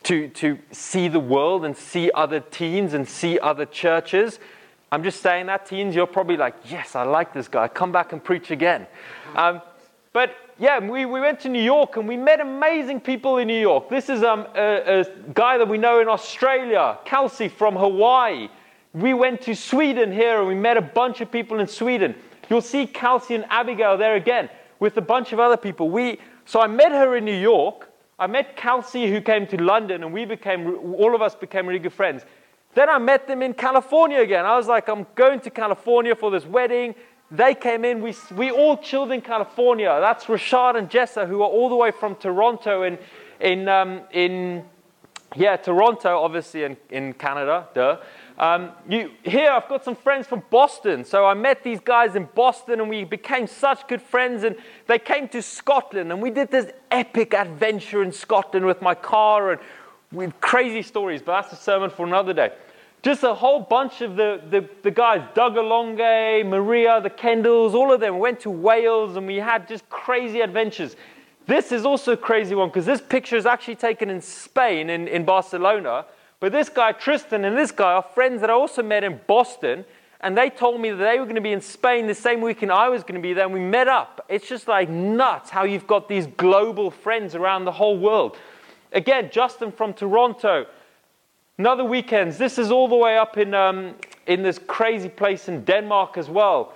to, 0.05 0.29
to 0.29 0.59
see 0.71 1.09
the 1.09 1.21
world 1.21 1.65
and 1.65 1.77
see 1.77 2.11
other 2.15 2.41
teens 2.41 2.95
and 2.95 3.09
see 3.09 3.39
other 3.39 3.65
churches. 3.65 4.39
I'm 4.93 5.03
just 5.03 5.21
saying 5.23 5.47
that, 5.47 5.67
teens, 5.67 5.95
you're 5.95 6.07
probably 6.07 6.37
like, 6.37 6.55
yes, 6.67 6.95
I 6.95 7.03
like 7.05 7.33
this 7.33 7.49
guy. 7.49 7.69
Come 7.69 7.91
back 7.91 8.13
and 8.13 8.23
preach 8.23 8.51
again. 8.51 8.87
Um, 9.35 9.63
but 10.15 10.35
yeah, 10.59 10.79
we, 10.79 11.05
we 11.05 11.21
went 11.21 11.41
to 11.41 11.51
New 11.51 11.63
York 11.63 11.99
and 11.99 12.09
we 12.09 12.17
met 12.17 12.41
amazing 12.41 13.01
people 13.01 13.37
in 13.37 13.49
New 13.49 13.61
York. 13.61 13.91
This 13.91 14.09
is 14.09 14.23
um, 14.23 14.47
a, 14.55 15.01
a 15.01 15.05
guy 15.35 15.59
that 15.59 15.69
we 15.69 15.77
know 15.77 16.01
in 16.01 16.09
Australia, 16.09 16.99
Kelsey 17.05 17.49
from 17.49 17.77
Hawaii. 17.77 18.49
We 18.95 19.13
went 19.13 19.43
to 19.43 19.55
Sweden 19.55 20.11
here 20.11 20.39
and 20.39 20.49
we 20.49 20.55
met 20.55 20.79
a 20.79 20.83
bunch 20.83 21.21
of 21.21 21.31
people 21.31 21.61
in 21.61 21.67
Sweden. 21.67 22.15
You'll 22.49 22.63
see 22.63 22.87
Kelsey 22.87 23.35
and 23.35 23.45
Abigail 23.51 23.99
there 23.99 24.15
again 24.15 24.49
with 24.81 24.97
a 24.97 25.03
bunch 25.03 25.35
of 25.35 25.41
other 25.41 25.59
people. 25.59 25.91
We, 25.91 26.19
so 26.47 26.63
I 26.63 26.69
met 26.69 26.93
her 26.93 27.17
in 27.17 27.27
New 27.27 27.37
York 27.39 27.91
I 28.19 28.29
met 28.29 28.57
Kelsey, 28.57 29.11
who 29.11 29.21
came 29.21 29.47
to 29.49 29.61
London, 29.61 30.05
and 30.05 30.13
we 30.13 30.25
became, 30.25 30.79
all 30.95 31.15
of 31.15 31.23
us 31.23 31.35
became 31.35 31.67
really 31.67 31.81
good 31.81 31.93
friends. 31.93 32.25
Then 32.75 32.89
I 32.89 32.99
met 32.99 33.27
them 33.27 33.43
in 33.43 33.55
California 33.55 34.21
again. 34.21 34.47
I 34.47 34.57
was 34.57 34.69
like, 34.69 34.89
I'm 34.89 35.07
going 35.15 35.41
to 35.41 35.51
California 35.51 36.15
for 36.15 36.31
this 36.31 36.47
wedding. 36.47 36.95
They 37.31 37.55
came 37.55 37.85
in. 37.85 38.03
We, 38.03 38.15
we 38.37 38.51
all 38.51 38.77
chilled 38.77 39.11
in 39.11 39.21
California. 39.21 39.97
That's 40.01 40.27
Rashad 40.27 40.77
and 40.77 40.89
Jessa, 40.91 41.27
who 41.27 41.43
are 41.43 41.49
all 41.49 41.69
the 41.69 41.77
way 41.77 41.91
from 41.91 42.17
Toronto 42.17 42.83
in, 42.83 42.99
in, 43.41 43.69
um, 43.69 44.03
in 44.13 44.65
yeah, 45.35 45.57
Toronto, 45.57 46.21
obviously, 46.21 46.65
in, 46.65 46.77
in 46.91 47.13
Canada, 47.15 47.69
duh. 47.75 47.99
Um, 48.39 48.73
you, 48.89 49.13
here, 49.23 49.51
I've 49.51 49.69
got 49.69 49.85
some 49.85 49.95
friends 49.95 50.27
from 50.27 50.43
Boston. 50.51 51.05
So 51.05 51.25
I 51.25 51.35
met 51.35 51.63
these 51.63 51.81
guys 51.81 52.17
in 52.17 52.29
Boston 52.35 52.81
and 52.81 52.89
we 52.89 53.05
became 53.05 53.47
such 53.47 53.87
good 53.87 54.03
friends. 54.03 54.43
And 54.43 54.57
they 54.87 54.99
came 54.99 55.29
to 55.29 55.43
Scotland 55.43 56.11
and 56.11 56.21
we 56.21 56.31
did 56.31 56.51
this 56.51 56.71
epic 56.91 57.35
adventure 57.35 58.03
in 58.03 58.13
Scotland 58.13 58.67
with 58.67 58.83
my 58.83 58.95
car 58.95 59.53
and 59.53 59.61
with 60.13 60.41
crazy 60.41 60.83
stories. 60.83 61.23
But 61.23 61.43
that's 61.43 61.53
a 61.53 61.63
sermon 61.63 61.91
for 61.91 62.07
another 62.07 62.33
day. 62.33 62.53
Just 63.05 63.23
a 63.23 63.35
whole 63.35 63.61
bunch 63.61 64.01
of 64.01 64.17
the, 64.17 64.41
the, 64.49 64.67
the 64.83 64.91
guys, 64.91 65.21
Doug 65.35 65.57
Alonge, 65.57 66.49
Maria, 66.49 67.03
the 67.03 67.11
Kendalls, 67.11 67.75
all 67.75 67.93
of 67.93 68.01
them 68.01 68.19
went 68.19 68.41
to 68.41 68.51
Wales 68.51 69.17
and 69.17 69.27
we 69.27 69.37
had 69.37 69.69
just 69.69 69.87
crazy 69.91 70.41
adventures. 70.41 70.97
This 71.47 71.71
is 71.71 71.85
also 71.85 72.13
a 72.13 72.17
crazy 72.17 72.55
one 72.55 72.71
because 72.71 72.87
this 72.87 73.03
picture 73.03 73.37
is 73.37 73.45
actually 73.45 73.75
taken 73.75 74.09
in 74.09 74.23
Spain, 74.23 74.89
in, 74.89 75.07
in 75.07 75.27
Barcelona. 75.27 76.07
But 76.41 76.53
this 76.53 76.71
guy, 76.71 76.93
Tristan, 76.93 77.45
and 77.45 77.59
this 77.59 77.71
guy 77.71 77.93
are 77.93 78.03
friends 78.03 78.41
that 78.41 78.49
I 78.49 78.55
also 78.55 78.83
met 78.83 79.05
in 79.05 79.21
Boston. 79.27 79.85
And 80.23 80.35
they 80.35 80.49
told 80.49 80.81
me 80.81 80.89
that 80.89 80.97
they 80.97 81.19
were 81.19 81.27
going 81.27 81.35
to 81.35 81.43
be 81.43 81.53
in 81.53 81.61
Spain 81.61 82.07
the 82.07 82.15
same 82.15 82.41
weekend 82.41 82.73
I 82.73 82.89
was 82.89 83.03
going 83.03 83.17
to 83.17 83.21
be 83.21 83.35
there. 83.35 83.45
And 83.45 83.53
we 83.53 83.61
met 83.61 83.87
up. 83.87 84.25
It's 84.31 84.49
just 84.49 84.67
like 84.67 84.89
nuts 84.89 85.51
how 85.51 85.65
you've 85.65 85.87
got 85.87 86.09
these 86.09 86.27
global 86.27 86.91
friends 86.91 87.35
around 87.35 87.67
the 87.67 87.73
whole 87.73 87.99
world. 87.99 88.39
Again, 88.93 89.29
Justin 89.31 89.73
from 89.73 89.93
Toronto. 89.93 90.65
Another 91.57 91.85
weekends. 91.85 92.37
This 92.37 92.59
is 92.59 92.73
all 92.73 92.89
the 92.89 92.97
way 92.97 93.17
up 93.17 93.39
in, 93.39 93.55
um, 93.55 93.95
in 94.27 94.43
this 94.43 94.59
crazy 94.59 95.09
place 95.09 95.49
in 95.49 95.63
Denmark 95.65 96.19
as 96.19 96.29
well. 96.29 96.73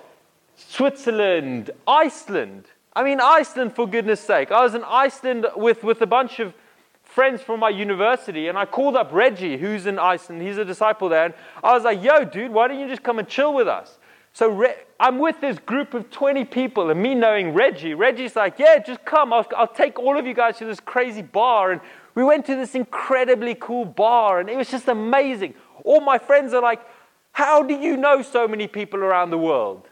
Switzerland, 0.55 1.71
Iceland. 1.85 2.63
I 2.93 3.03
mean, 3.03 3.19
Iceland, 3.19 3.75
for 3.75 3.85
goodness 3.85 4.21
sake. 4.21 4.51
I 4.51 4.63
was 4.63 4.75
in 4.75 4.85
Iceland 4.85 5.47
with, 5.57 5.83
with 5.83 6.01
a 6.01 6.07
bunch 6.07 6.39
of 6.39 6.53
friends 7.03 7.41
from 7.41 7.59
my 7.59 7.67
university, 7.67 8.47
and 8.47 8.57
I 8.57 8.63
called 8.63 8.95
up 8.95 9.11
Reggie, 9.11 9.57
who's 9.57 9.85
in 9.85 9.99
Iceland. 9.99 10.41
He's 10.41 10.57
a 10.57 10.63
disciple 10.63 11.09
there. 11.09 11.25
And 11.25 11.33
I 11.61 11.73
was 11.73 11.83
like, 11.83 12.01
yo, 12.01 12.23
dude, 12.23 12.53
why 12.53 12.69
don't 12.69 12.79
you 12.79 12.87
just 12.87 13.03
come 13.03 13.19
and 13.19 13.27
chill 13.27 13.53
with 13.53 13.67
us? 13.67 13.97
So 14.31 14.49
Re- 14.49 14.75
I'm 14.97 15.19
with 15.19 15.41
this 15.41 15.59
group 15.59 15.93
of 15.93 16.09
20 16.09 16.45
people, 16.45 16.89
and 16.89 17.01
me 17.01 17.15
knowing 17.15 17.53
Reggie, 17.53 17.95
Reggie's 17.95 18.37
like, 18.37 18.57
yeah, 18.57 18.77
just 18.79 19.03
come. 19.03 19.33
I'll, 19.33 19.45
I'll 19.57 19.67
take 19.67 19.99
all 19.99 20.17
of 20.17 20.25
you 20.25 20.33
guys 20.33 20.57
to 20.59 20.65
this 20.65 20.79
crazy 20.79 21.21
bar. 21.21 21.73
And 21.73 21.81
we 22.19 22.25
went 22.25 22.45
to 22.47 22.55
this 22.57 22.75
incredibly 22.75 23.55
cool 23.55 23.85
bar, 23.85 24.41
and 24.41 24.49
it 24.49 24.57
was 24.57 24.69
just 24.69 24.89
amazing. 24.89 25.53
All 25.85 26.01
my 26.01 26.17
friends 26.17 26.53
are 26.53 26.61
like, 26.61 26.81
how 27.31 27.63
do 27.63 27.73
you 27.73 27.95
know 27.95 28.21
so 28.21 28.45
many 28.45 28.67
people 28.67 28.99
around 28.99 29.29
the 29.29 29.37
world? 29.37 29.87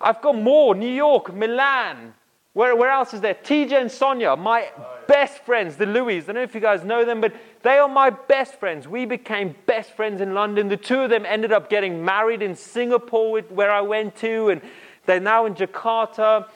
I've 0.00 0.20
got 0.20 0.34
more 0.34 0.74
New 0.74 0.92
York, 0.92 1.32
Milan. 1.32 2.14
Where, 2.52 2.74
where 2.74 2.90
else 2.90 3.14
is 3.14 3.20
there? 3.20 3.34
TJ 3.34 3.80
and 3.80 3.92
Sonia, 3.92 4.34
my 4.34 4.68
best 5.06 5.44
friends, 5.44 5.76
the 5.76 5.86
Louis. 5.86 6.24
I 6.24 6.26
don't 6.26 6.34
know 6.34 6.42
if 6.42 6.52
you 6.52 6.60
guys 6.60 6.82
know 6.82 7.04
them, 7.04 7.20
but 7.20 7.32
they 7.62 7.78
are 7.78 7.88
my 7.88 8.10
best 8.10 8.58
friends. 8.58 8.88
We 8.88 9.06
became 9.06 9.54
best 9.66 9.92
friends 9.92 10.20
in 10.20 10.34
London. 10.34 10.66
The 10.66 10.76
two 10.76 10.98
of 10.98 11.10
them 11.10 11.24
ended 11.24 11.52
up 11.52 11.70
getting 11.70 12.04
married 12.04 12.42
in 12.42 12.56
Singapore, 12.56 13.40
where 13.42 13.70
I 13.70 13.82
went 13.82 14.16
to, 14.16 14.48
and 14.48 14.60
they're 15.04 15.20
now 15.20 15.46
in 15.46 15.54
Jakarta. 15.54 16.48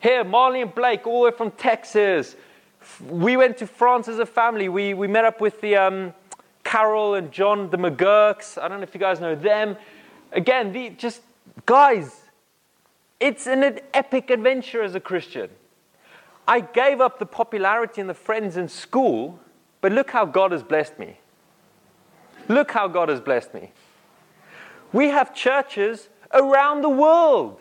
Here, 0.00 0.24
Marley 0.24 0.62
and 0.62 0.74
Blake, 0.74 1.06
all 1.06 1.22
the 1.22 1.30
way 1.30 1.36
from 1.36 1.52
Texas. 1.52 2.34
We 3.08 3.36
went 3.36 3.58
to 3.58 3.66
France 3.66 4.08
as 4.08 4.18
a 4.18 4.26
family. 4.26 4.68
We, 4.68 4.94
we 4.94 5.06
met 5.06 5.24
up 5.24 5.40
with 5.40 5.60
the 5.60 5.76
um, 5.76 6.14
Carol 6.64 7.14
and 7.14 7.30
John, 7.32 7.70
the 7.70 7.76
McGurks. 7.76 8.60
I 8.60 8.68
don't 8.68 8.78
know 8.78 8.84
if 8.84 8.94
you 8.94 9.00
guys 9.00 9.20
know 9.20 9.34
them. 9.34 9.76
Again, 10.32 10.72
the, 10.72 10.90
just 10.90 11.22
guys, 11.66 12.20
it's 13.20 13.46
an 13.46 13.80
epic 13.94 14.30
adventure 14.30 14.82
as 14.82 14.94
a 14.94 15.00
Christian. 15.00 15.50
I 16.46 16.60
gave 16.60 17.00
up 17.00 17.18
the 17.18 17.26
popularity 17.26 18.00
and 18.00 18.10
the 18.10 18.14
friends 18.14 18.56
in 18.56 18.68
school, 18.68 19.38
but 19.80 19.92
look 19.92 20.10
how 20.10 20.24
God 20.24 20.52
has 20.52 20.62
blessed 20.62 20.98
me. 20.98 21.18
Look 22.48 22.72
how 22.72 22.88
God 22.88 23.08
has 23.08 23.20
blessed 23.20 23.54
me. 23.54 23.70
We 24.92 25.08
have 25.08 25.34
churches 25.34 26.08
around 26.32 26.82
the 26.82 26.88
world. 26.88 27.60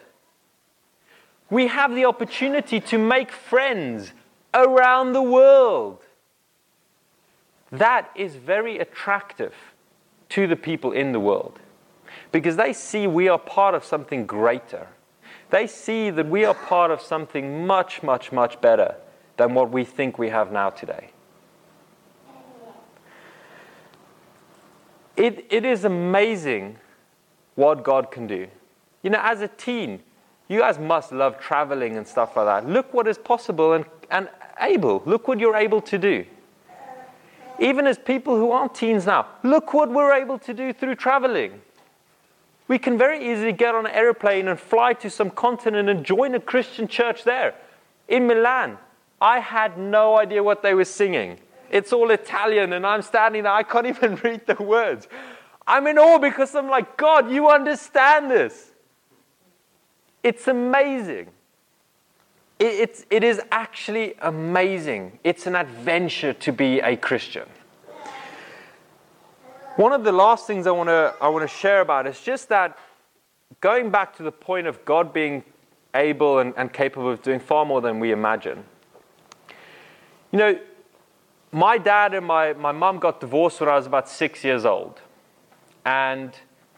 We 1.50 1.68
have 1.68 1.94
the 1.94 2.06
opportunity 2.06 2.80
to 2.80 2.98
make 2.98 3.32
friends 3.32 4.14
around 4.54 5.14
the 5.14 5.22
world. 5.22 6.00
That 7.72 8.12
is 8.16 8.36
very 8.36 8.80
attractive 8.80 9.54
to 10.30 10.48
the 10.48 10.56
people 10.56 10.92
in 10.92 11.12
the 11.12 11.20
world 11.20 11.60
because 12.32 12.56
they 12.56 12.74
see 12.74 13.08
we 13.08 13.28
are 13.28 13.40
part 13.40 13.76
of 13.76 13.84
something 13.84 14.26
greater. 14.26 14.88
They 15.50 15.68
see 15.68 16.10
that 16.10 16.28
we 16.28 16.46
are 16.46 16.54
part 16.54 16.92
of 16.92 17.02
something 17.02 17.66
much, 17.66 18.04
much, 18.04 18.32
much 18.32 18.60
better 18.62 18.96
than 19.38 19.54
what 19.54 19.72
we 19.72 19.84
think 19.84 20.18
we 20.18 20.30
have 20.30 20.52
now 20.52 20.70
today. 20.70 21.12
It, 25.18 25.46
it 25.50 25.66
is 25.66 25.86
amazing 25.86 26.78
what 27.56 27.84
God 27.84 28.12
can 28.12 28.28
do. 28.28 28.48
You 29.04 29.10
know, 29.10 29.20
as 29.22 29.42
a 29.42 29.48
teen, 29.48 30.02
you 30.48 30.60
guys 30.60 30.80
must 30.80 31.12
love 31.12 31.40
traveling 31.40 31.98
and 31.98 32.08
stuff 32.08 32.36
like 32.36 32.46
that. 32.46 32.70
Look 32.70 32.94
what 32.94 33.08
is 33.08 33.18
possible 33.18 33.74
and, 33.74 33.86
and 34.10 34.30
able. 34.62 35.02
Look 35.06 35.28
what 35.28 35.40
you're 35.40 35.56
able 35.56 35.82
to 35.82 35.98
do. 35.98 36.26
Even 37.60 37.86
as 37.86 37.98
people 38.00 38.36
who 38.36 38.52
aren't 38.52 38.74
teens 38.74 39.06
now, 39.06 39.28
look 39.44 39.74
what 39.74 39.92
we're 39.92 40.14
able 40.14 40.40
to 40.40 40.54
do 40.54 40.74
through 40.74 40.96
traveling. 40.96 41.62
We 42.68 42.80
can 42.80 42.98
very 42.98 43.32
easily 43.32 43.52
get 43.52 43.76
on 43.76 43.86
an 43.86 43.92
airplane 43.92 44.48
and 44.48 44.60
fly 44.60 44.94
to 44.94 45.10
some 45.10 45.30
continent 45.30 45.90
and 45.90 46.04
join 46.06 46.34
a 46.36 46.40
Christian 46.40 46.88
church 46.88 47.24
there. 47.24 47.54
In 48.08 48.28
Milan, 48.28 48.78
I 49.20 49.40
had 49.40 49.78
no 49.78 50.18
idea 50.18 50.42
what 50.42 50.64
they 50.64 50.74
were 50.74 50.86
singing. 50.86 51.38
It's 51.70 51.94
all 51.94 52.12
Italian, 52.12 52.74
and 52.74 52.86
I'm 52.86 53.02
standing 53.02 53.44
there, 53.44 53.52
I 53.52 53.64
can't 53.64 53.86
even 53.94 54.16
read 54.16 54.48
the 54.48 54.62
words. 54.62 55.08
I'm 55.68 55.86
in 55.88 55.98
awe 55.98 56.18
because 56.18 56.56
I'm 56.56 56.70
like, 56.70 56.98
God, 56.98 57.32
you 57.32 57.50
understand 57.50 58.32
this. 58.32 58.72
It's 60.24 60.48
amazing. 60.48 61.28
It, 62.64 63.08
it 63.10 63.24
is 63.24 63.42
actually 63.52 64.14
amazing. 64.22 65.18
It's 65.24 65.48
an 65.48 65.56
adventure 65.56 66.32
to 66.34 66.52
be 66.52 66.80
a 66.80 66.96
Christian. 66.96 67.50
One 69.78 69.94
of 69.94 70.04
the 70.04 70.12
last 70.12 70.46
things 70.46 70.68
I 70.68 70.72
want 70.72 70.90
to 70.90 71.16
I 71.20 71.28
want 71.30 71.42
to 71.42 71.48
share 71.48 71.82
about 71.82 72.06
is 72.06 72.22
just 72.22 72.50
that 72.50 72.78
going 73.62 73.90
back 73.90 74.16
to 74.18 74.24
the 74.24 74.32
point 74.32 74.68
of 74.68 74.86
God 74.86 75.12
being 75.12 75.44
able 75.96 76.38
and, 76.38 76.54
and 76.56 76.72
capable 76.72 77.10
of 77.10 77.24
doing 77.24 77.40
far 77.40 77.66
more 77.66 77.82
than 77.82 78.00
we 78.00 78.12
imagine. 78.12 78.64
You 80.32 80.38
know, 80.38 80.60
my 81.52 81.80
dad 81.80 82.14
and 82.14 82.28
my, 82.28 82.54
my 82.54 82.72
mum 82.72 83.00
got 83.00 83.20
divorced 83.20 83.60
when 83.60 83.70
I 83.70 83.76
was 83.76 83.88
about 83.88 84.08
six 84.08 84.44
years 84.44 84.66
old. 84.66 85.02
And 85.84 86.32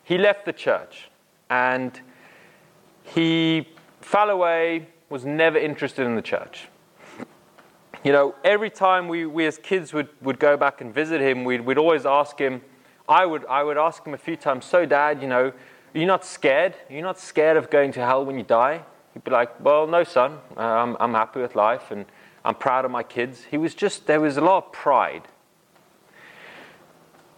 he 0.03 0.17
left 0.17 0.45
the 0.45 0.53
church. 0.53 1.09
And 1.49 1.99
he 3.03 3.67
fell 3.99 4.29
away, 4.29 4.87
was 5.13 5.25
never 5.25 5.59
interested 5.59 6.07
in 6.07 6.15
the 6.15 6.23
church. 6.23 6.69
You 8.03 8.11
know, 8.11 8.33
every 8.43 8.71
time 8.71 9.07
we, 9.07 9.27
we 9.27 9.45
as 9.45 9.59
kids 9.59 9.93
would, 9.93 10.09
would 10.23 10.39
go 10.39 10.57
back 10.57 10.81
and 10.81 10.91
visit 10.91 11.21
him, 11.21 11.43
we'd, 11.43 11.61
we'd 11.61 11.77
always 11.77 12.07
ask 12.07 12.39
him, 12.39 12.63
I 13.07 13.23
would, 13.27 13.45
I 13.45 13.61
would 13.61 13.77
ask 13.77 14.03
him 14.03 14.15
a 14.15 14.17
few 14.17 14.35
times, 14.35 14.65
So, 14.65 14.87
Dad, 14.87 15.21
you 15.21 15.27
know, 15.27 15.53
are 15.93 15.99
you 15.99 16.07
not 16.07 16.25
scared? 16.25 16.73
Are 16.89 16.93
you 16.93 17.03
not 17.03 17.19
scared 17.19 17.57
of 17.57 17.69
going 17.69 17.91
to 17.91 17.99
hell 17.99 18.25
when 18.25 18.39
you 18.39 18.43
die? 18.43 18.81
He'd 19.13 19.23
be 19.23 19.29
like, 19.29 19.63
Well, 19.63 19.85
no, 19.85 20.03
son. 20.03 20.39
Uh, 20.57 20.61
I'm, 20.61 20.97
I'm 20.99 21.13
happy 21.13 21.41
with 21.41 21.55
life 21.55 21.91
and 21.91 22.05
I'm 22.43 22.55
proud 22.55 22.83
of 22.83 22.89
my 22.89 23.03
kids. 23.03 23.43
He 23.51 23.59
was 23.59 23.75
just, 23.75 24.07
there 24.07 24.19
was 24.19 24.37
a 24.37 24.41
lot 24.41 24.65
of 24.65 24.71
pride. 24.71 25.27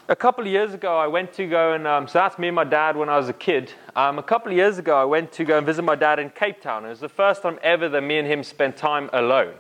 A 0.08 0.16
couple 0.16 0.44
of 0.44 0.52
years 0.52 0.74
ago, 0.74 0.98
I 0.98 1.08
went 1.08 1.34
to 1.34 1.48
go 1.48 1.74
and, 1.74 1.88
um, 1.88 2.08
so 2.08 2.20
that's 2.20 2.38
me 2.38 2.50
and 2.50 2.56
my 2.56 2.64
dad 2.64 2.96
when 2.96 3.10
I 3.10 3.18
was 3.18 3.28
a 3.28 3.34
kid. 3.34 3.72
Um, 3.96 4.20
a 4.20 4.24
couple 4.24 4.52
of 4.52 4.58
years 4.58 4.78
ago, 4.78 4.96
I 4.96 5.06
went 5.06 5.32
to 5.34 5.44
go 5.44 5.58
and 5.58 5.66
visit 5.66 5.82
my 5.82 5.96
dad 5.96 6.20
in 6.20 6.30
Cape 6.30 6.62
Town. 6.62 6.86
It 6.86 6.90
was 6.90 7.00
the 7.00 7.10
first 7.10 7.42
time 7.42 7.58
ever 7.64 7.90
that 7.90 8.02
me 8.02 8.20
and 8.20 8.28
him 8.28 8.44
spent 8.44 8.78
time 8.78 9.10
alone. 9.14 9.56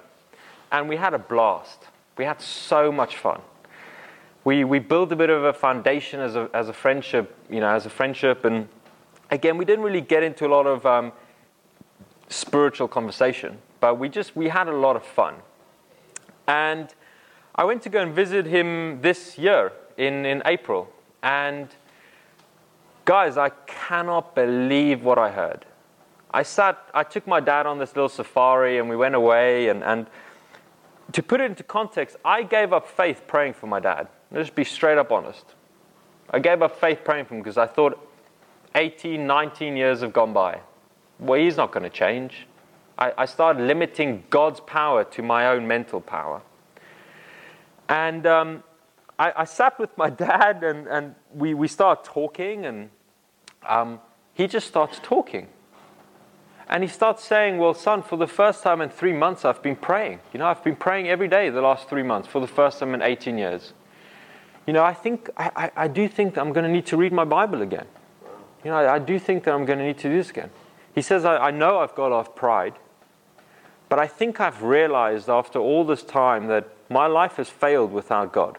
And 0.72 0.88
we 0.88 0.98
had 0.98 1.14
a 1.14 1.20
blast. 1.20 1.88
We 2.18 2.26
had 2.26 2.40
so 2.42 2.92
much 2.92 3.18
fun 3.18 3.42
we, 4.46 4.64
we 4.64 4.80
built 4.80 5.12
a 5.12 5.16
bit 5.16 5.30
of 5.30 5.44
a 5.44 5.52
foundation 5.52 6.22
as 6.22 6.36
a, 6.36 6.50
as 6.54 6.70
a 6.70 6.74
friendship, 6.74 7.36
you 7.50 7.60
know, 7.60 7.70
as 7.70 7.86
a 7.86 7.90
friendship. 7.90 8.46
And 8.46 8.70
again, 9.32 9.58
we 9.58 9.66
didn't 9.66 9.84
really 9.84 10.02
get 10.02 10.24
into 10.24 10.46
a 10.46 10.48
lot 10.48 10.68
of 10.68 10.86
um, 10.86 11.12
spiritual 12.30 12.88
conversation, 12.88 13.58
but 13.80 13.98
we 13.98 14.08
just, 14.08 14.36
we 14.36 14.48
had 14.48 14.68
a 14.68 14.76
lot 14.76 14.96
of 14.96 15.04
fun. 15.04 15.36
And 16.48 16.94
I 17.56 17.64
went 17.64 17.82
to 17.82 17.90
go 17.90 18.00
and 18.00 18.14
visit 18.14 18.46
him 18.46 19.02
this 19.02 19.38
year 19.38 19.72
in, 19.98 20.26
in 20.26 20.42
April. 20.46 20.90
And 21.24 21.70
guys, 23.06 23.38
I 23.38 23.50
cannot 23.50 24.36
believe 24.36 25.04
what 25.04 25.18
I 25.18 25.32
heard. 25.32 25.66
I 26.32 26.44
sat, 26.44 26.78
I 26.94 27.04
took 27.04 27.26
my 27.28 27.40
dad 27.40 27.66
on 27.66 27.80
this 27.80 27.96
little 27.96 28.10
safari 28.10 28.78
and 28.78 28.90
we 28.90 28.96
went 28.96 29.16
away. 29.16 29.70
And, 29.70 29.84
and 29.84 30.08
to 31.14 31.24
put 31.24 31.40
it 31.40 31.46
into 31.46 31.64
context, 31.64 32.18
I 32.26 32.44
gave 32.44 32.74
up 32.74 32.88
faith 32.88 33.24
praying 33.28 33.54
for 33.54 33.68
my 33.68 33.80
dad. 33.80 34.08
Let's 34.32 34.50
be 34.50 34.64
straight 34.64 34.98
up 34.98 35.12
honest. 35.12 35.46
I 36.30 36.40
gave 36.40 36.62
up 36.62 36.80
faith 36.80 37.04
praying 37.04 37.26
for 37.26 37.36
him 37.36 37.42
because 37.42 37.58
I 37.58 37.68
thought 37.68 37.98
18, 38.76 39.26
19 39.26 39.78
years 39.78 40.02
have 40.02 40.12
gone 40.12 40.34
by. 40.34 40.60
Well, 41.20 41.40
he's 41.40 41.56
not 41.56 41.72
going 41.72 41.84
to 41.84 41.90
change. 41.90 42.48
I, 42.98 43.14
I, 43.18 43.26
started 43.26 43.66
limiting 43.66 44.24
God's 44.30 44.60
power 44.60 45.04
to 45.04 45.22
my 45.22 45.48
own 45.48 45.68
mental 45.68 46.02
power. 46.02 46.42
And 47.88 48.26
um, 48.26 48.64
I, 49.18 49.34
I, 49.38 49.44
sat 49.46 49.80
with 49.80 49.98
my 49.98 50.10
dad 50.10 50.64
and, 50.64 50.88
and 50.88 51.16
we, 51.34 51.54
we 51.54 51.68
start 51.68 52.04
talking, 52.04 52.66
and 52.66 52.90
um, 53.68 54.00
he 54.34 54.48
just 54.48 54.68
starts 54.68 55.00
talking. 55.02 55.48
And 56.68 56.84
he 56.84 56.90
starts 56.90 57.24
saying, 57.24 57.58
Well, 57.58 57.74
son, 57.74 58.02
for 58.02 58.18
the 58.18 58.28
first 58.28 58.64
time 58.64 58.82
in 58.82 58.90
three 58.90 59.14
months, 59.14 59.46
I've 59.46 59.62
been 59.62 59.76
praying. 59.76 60.20
You 60.34 60.40
know, 60.40 60.48
I've 60.48 60.64
been 60.64 60.76
praying 60.76 61.08
every 61.08 61.28
day 61.28 61.50
the 61.50 61.62
last 61.62 61.88
three 61.88 62.04
months 62.04 62.28
for 62.28 62.42
the 62.42 62.48
first 62.48 62.80
time 62.80 62.94
in 62.94 63.02
18 63.02 63.38
years 63.38 63.74
you 64.66 64.74
know, 64.74 64.84
I 64.84 64.94
think, 64.94 65.30
I, 65.38 65.52
I, 65.56 65.72
I 65.84 65.88
do 65.88 66.08
think 66.08 66.38
I'm 66.38 66.52
going 66.52 66.66
to 66.66 66.72
need 66.72 66.88
to 66.88 66.98
read 66.98 67.14
my 67.14 67.26
Bible 67.26 67.62
again. 67.62 67.86
You 68.64 68.72
know, 68.72 68.78
I, 68.78 68.96
I, 68.96 69.00
do 69.00 69.20
think 69.20 69.44
that 69.44 69.54
I'm 69.54 69.66
going 69.66 69.78
to 69.78 69.86
need 69.86 70.00
to 70.00 70.10
do 70.10 70.18
this 70.18 70.32
again. 70.32 70.50
He 70.96 71.02
says, 71.02 71.24
I, 71.24 71.38
I 71.38 71.52
know 71.52 71.80
I've 71.80 71.94
got 71.94 72.12
off 72.12 72.36
pride, 72.36 72.74
but 73.90 74.00
I 74.00 74.08
think 74.08 74.40
I've 74.40 74.64
realized 74.64 75.30
after 75.30 75.60
all 75.60 75.86
this 75.86 76.02
time 76.02 76.48
that 76.48 76.68
my 76.90 77.06
life 77.06 77.36
has 77.36 77.50
failed 77.50 77.92
without 77.92 78.34
God. 78.34 78.58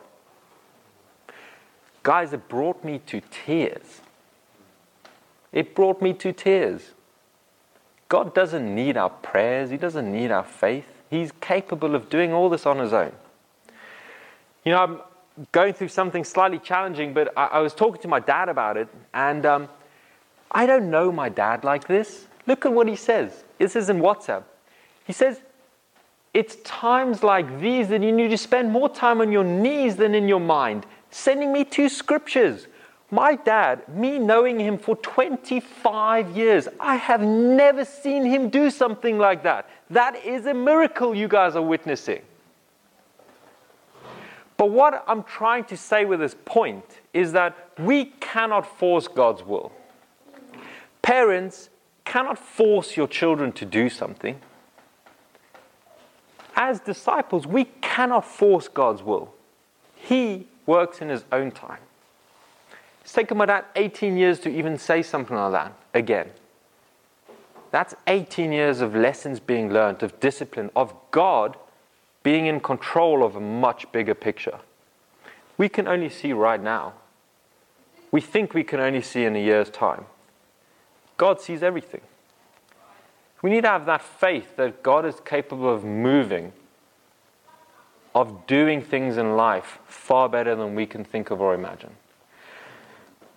Guys, 2.06 2.32
it 2.32 2.48
brought 2.48 2.84
me 2.84 3.00
to 3.06 3.20
tears. 3.32 4.00
It 5.52 5.74
brought 5.74 6.00
me 6.00 6.12
to 6.12 6.32
tears. 6.32 6.92
God 8.08 8.32
doesn't 8.32 8.72
need 8.72 8.96
our 8.96 9.10
prayers, 9.10 9.70
He 9.70 9.76
doesn't 9.76 10.12
need 10.12 10.30
our 10.30 10.44
faith. 10.44 10.86
He's 11.10 11.32
capable 11.40 11.96
of 11.96 12.08
doing 12.08 12.32
all 12.32 12.48
this 12.48 12.64
on 12.64 12.78
His 12.78 12.92
own. 12.92 13.10
You 14.64 14.70
know, 14.70 14.82
I'm, 14.84 15.00
going 15.50 15.74
through 15.74 15.88
something 15.88 16.22
slightly 16.22 16.60
challenging, 16.60 17.12
but 17.12 17.36
I, 17.36 17.46
I 17.46 17.58
was 17.58 17.74
talking 17.74 18.00
to 18.02 18.08
my 18.08 18.20
dad 18.20 18.48
about 18.48 18.76
it, 18.76 18.86
and 19.12 19.44
um, 19.44 19.68
I 20.52 20.64
don't 20.64 20.92
know 20.92 21.10
my 21.10 21.28
dad 21.28 21.64
like 21.64 21.88
this. 21.88 22.28
Look 22.46 22.64
at 22.64 22.72
what 22.72 22.86
he 22.86 22.94
says. 22.94 23.42
This 23.58 23.74
is 23.74 23.90
in 23.90 23.98
WhatsApp. 23.98 24.44
He 25.04 25.12
says, 25.12 25.40
It's 26.32 26.54
times 26.62 27.24
like 27.24 27.58
these 27.60 27.88
that 27.88 28.00
you 28.00 28.12
need 28.12 28.28
to 28.28 28.38
spend 28.38 28.70
more 28.70 28.88
time 28.88 29.20
on 29.20 29.32
your 29.32 29.42
knees 29.42 29.96
than 29.96 30.14
in 30.14 30.28
your 30.28 30.38
mind. 30.38 30.86
Sending 31.10 31.52
me 31.52 31.64
two 31.64 31.88
scriptures. 31.88 32.66
My 33.10 33.36
dad, 33.36 33.88
me 33.88 34.18
knowing 34.18 34.58
him 34.58 34.78
for 34.78 34.96
25 34.96 36.36
years, 36.36 36.68
I 36.80 36.96
have 36.96 37.22
never 37.22 37.84
seen 37.84 38.24
him 38.24 38.48
do 38.48 38.70
something 38.70 39.18
like 39.18 39.44
that. 39.44 39.68
That 39.90 40.24
is 40.24 40.46
a 40.46 40.54
miracle 40.54 41.14
you 41.14 41.28
guys 41.28 41.54
are 41.54 41.62
witnessing. 41.62 42.22
But 44.56 44.70
what 44.70 45.04
I'm 45.06 45.22
trying 45.22 45.64
to 45.64 45.76
say 45.76 46.04
with 46.04 46.20
this 46.20 46.34
point 46.44 47.00
is 47.12 47.32
that 47.32 47.56
we 47.78 48.06
cannot 48.20 48.66
force 48.78 49.06
God's 49.06 49.42
will. 49.42 49.70
Parents 51.02 51.68
cannot 52.04 52.38
force 52.38 52.96
your 52.96 53.06
children 53.06 53.52
to 53.52 53.64
do 53.64 53.88
something. 53.88 54.40
As 56.56 56.80
disciples, 56.80 57.46
we 57.46 57.66
cannot 57.82 58.24
force 58.24 58.66
God's 58.66 59.02
will. 59.02 59.34
He 59.94 60.48
works 60.66 61.00
in 61.00 61.08
his 61.08 61.24
own 61.32 61.50
time. 61.50 61.80
It's 63.02 63.12
taken 63.12 63.36
my 63.36 63.46
dad 63.46 63.64
18 63.76 64.16
years 64.16 64.40
to 64.40 64.50
even 64.50 64.78
say 64.78 65.02
something 65.02 65.36
like 65.36 65.52
that 65.52 65.72
again. 65.94 66.30
That's 67.70 67.94
18 68.06 68.52
years 68.52 68.80
of 68.80 68.94
lessons 68.94 69.38
being 69.38 69.72
learned, 69.72 70.02
of 70.02 70.18
discipline, 70.18 70.70
of 70.74 70.94
God 71.10 71.56
being 72.22 72.46
in 72.46 72.58
control 72.58 73.24
of 73.24 73.36
a 73.36 73.40
much 73.40 73.90
bigger 73.92 74.14
picture. 74.14 74.58
We 75.58 75.68
can 75.68 75.86
only 75.86 76.08
see 76.08 76.32
right 76.32 76.60
now. 76.60 76.94
We 78.10 78.20
think 78.20 78.54
we 78.54 78.64
can 78.64 78.80
only 78.80 79.02
see 79.02 79.24
in 79.24 79.36
a 79.36 79.38
year's 79.38 79.70
time. 79.70 80.06
God 81.16 81.40
sees 81.40 81.62
everything. 81.62 82.00
We 83.42 83.50
need 83.50 83.62
to 83.62 83.68
have 83.68 83.86
that 83.86 84.02
faith 84.02 84.56
that 84.56 84.82
God 84.82 85.04
is 85.04 85.20
capable 85.24 85.72
of 85.72 85.84
moving, 85.84 86.52
of 88.16 88.46
doing 88.46 88.80
things 88.80 89.18
in 89.18 89.36
life 89.36 89.78
far 89.84 90.26
better 90.26 90.56
than 90.56 90.74
we 90.74 90.86
can 90.86 91.04
think 91.04 91.30
of 91.30 91.42
or 91.42 91.54
imagine. 91.54 91.90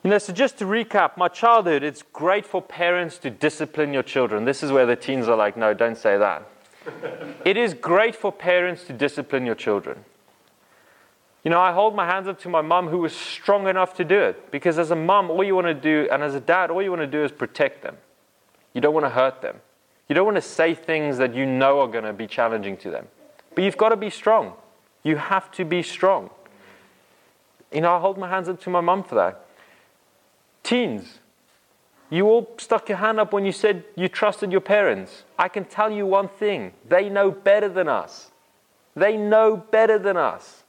You 0.06 0.10
know, 0.10 0.18
so 0.18 0.32
just 0.32 0.58
to 0.60 0.66
recap, 0.66 1.18
my 1.18 1.28
childhood, 1.28 1.84
it's 1.84 2.02
great 2.02 2.46
for 2.46 2.62
parents 2.62 3.18
to 3.18 3.30
discipline 3.30 3.92
your 3.92 4.04
children. 4.04 4.46
This 4.46 4.64
is 4.64 4.72
where 4.72 4.86
the 4.86 4.96
teens 4.96 5.28
are 5.28 5.36
like, 5.36 5.58
no, 5.58 5.74
don't 5.74 5.98
say 5.98 6.18
that. 6.18 6.48
it 7.44 7.58
is 7.58 7.74
great 7.74 8.16
for 8.16 8.32
parents 8.32 8.86
to 8.86 8.94
discipline 8.94 9.46
your 9.46 9.54
children. 9.54 10.06
You 11.44 11.52
know, 11.52 11.60
I 11.60 11.74
hold 11.74 11.94
my 11.94 12.06
hands 12.06 12.30
up 12.30 12.40
to 12.42 12.50
my 12.50 12.62
mum 12.62 12.88
who 12.88 13.00
was 13.00 13.14
strong 13.14 13.68
enough 13.68 13.96
to 13.96 14.06
do 14.06 14.18
it. 14.18 14.50
Because 14.50 14.80
as 14.80 14.92
a 14.92 14.96
mum, 14.96 15.30
all 15.30 15.44
you 15.44 15.56
want 15.56 15.68
to 15.68 15.74
do, 15.74 16.08
and 16.10 16.24
as 16.24 16.36
a 16.36 16.40
dad, 16.40 16.72
all 16.72 16.82
you 16.82 16.90
want 16.90 17.02
to 17.02 17.08
do 17.08 17.22
is 17.22 17.34
protect 17.34 17.84
them. 17.84 17.98
You 18.74 18.80
don't 18.80 18.94
want 18.94 19.06
to 19.06 19.10
hurt 19.10 19.42
them. 19.42 19.58
You 20.08 20.16
don't 20.16 20.26
want 20.26 20.38
to 20.38 20.42
say 20.42 20.74
things 20.74 21.18
that 21.18 21.36
you 21.36 21.46
know 21.46 21.82
are 21.82 21.88
going 21.90 22.06
to 22.06 22.14
be 22.14 22.28
challenging 22.28 22.78
to 22.78 22.90
them. 22.90 23.10
But 23.56 23.66
you've 23.66 23.78
got 23.78 23.90
to 23.90 23.98
be 23.98 24.10
strong. 24.10 24.54
You 25.04 25.18
have 25.18 25.52
to 25.52 25.66
be 25.66 25.84
strong. 25.84 26.30
You 27.72 27.82
know, 27.82 27.96
I 27.96 28.00
hold 28.00 28.18
my 28.18 28.30
hands 28.30 28.50
up 28.50 28.62
to 28.62 28.70
my 28.70 28.82
mum 28.82 29.04
for 29.04 29.16
that. 29.16 29.46
Teens, 30.64 31.20
you 32.10 32.28
all 32.28 32.50
stuck 32.58 32.90
your 32.90 32.98
hand 32.98 33.20
up 33.20 33.32
when 33.32 33.46
you 33.46 33.52
said 33.52 33.84
you 33.96 34.08
trusted 34.08 34.52
your 34.52 34.62
parents. 34.62 35.24
I 35.38 35.48
can 35.48 35.66
tell 35.66 35.92
you 35.92 36.06
one 36.06 36.28
thing 36.28 36.74
they 36.88 37.10
know 37.10 37.32
better 37.32 37.70
than 37.70 37.88
us. 37.88 38.32
They 38.96 39.16
know 39.16 39.56
better 39.58 40.00
than 40.00 40.18
us. 40.18 40.64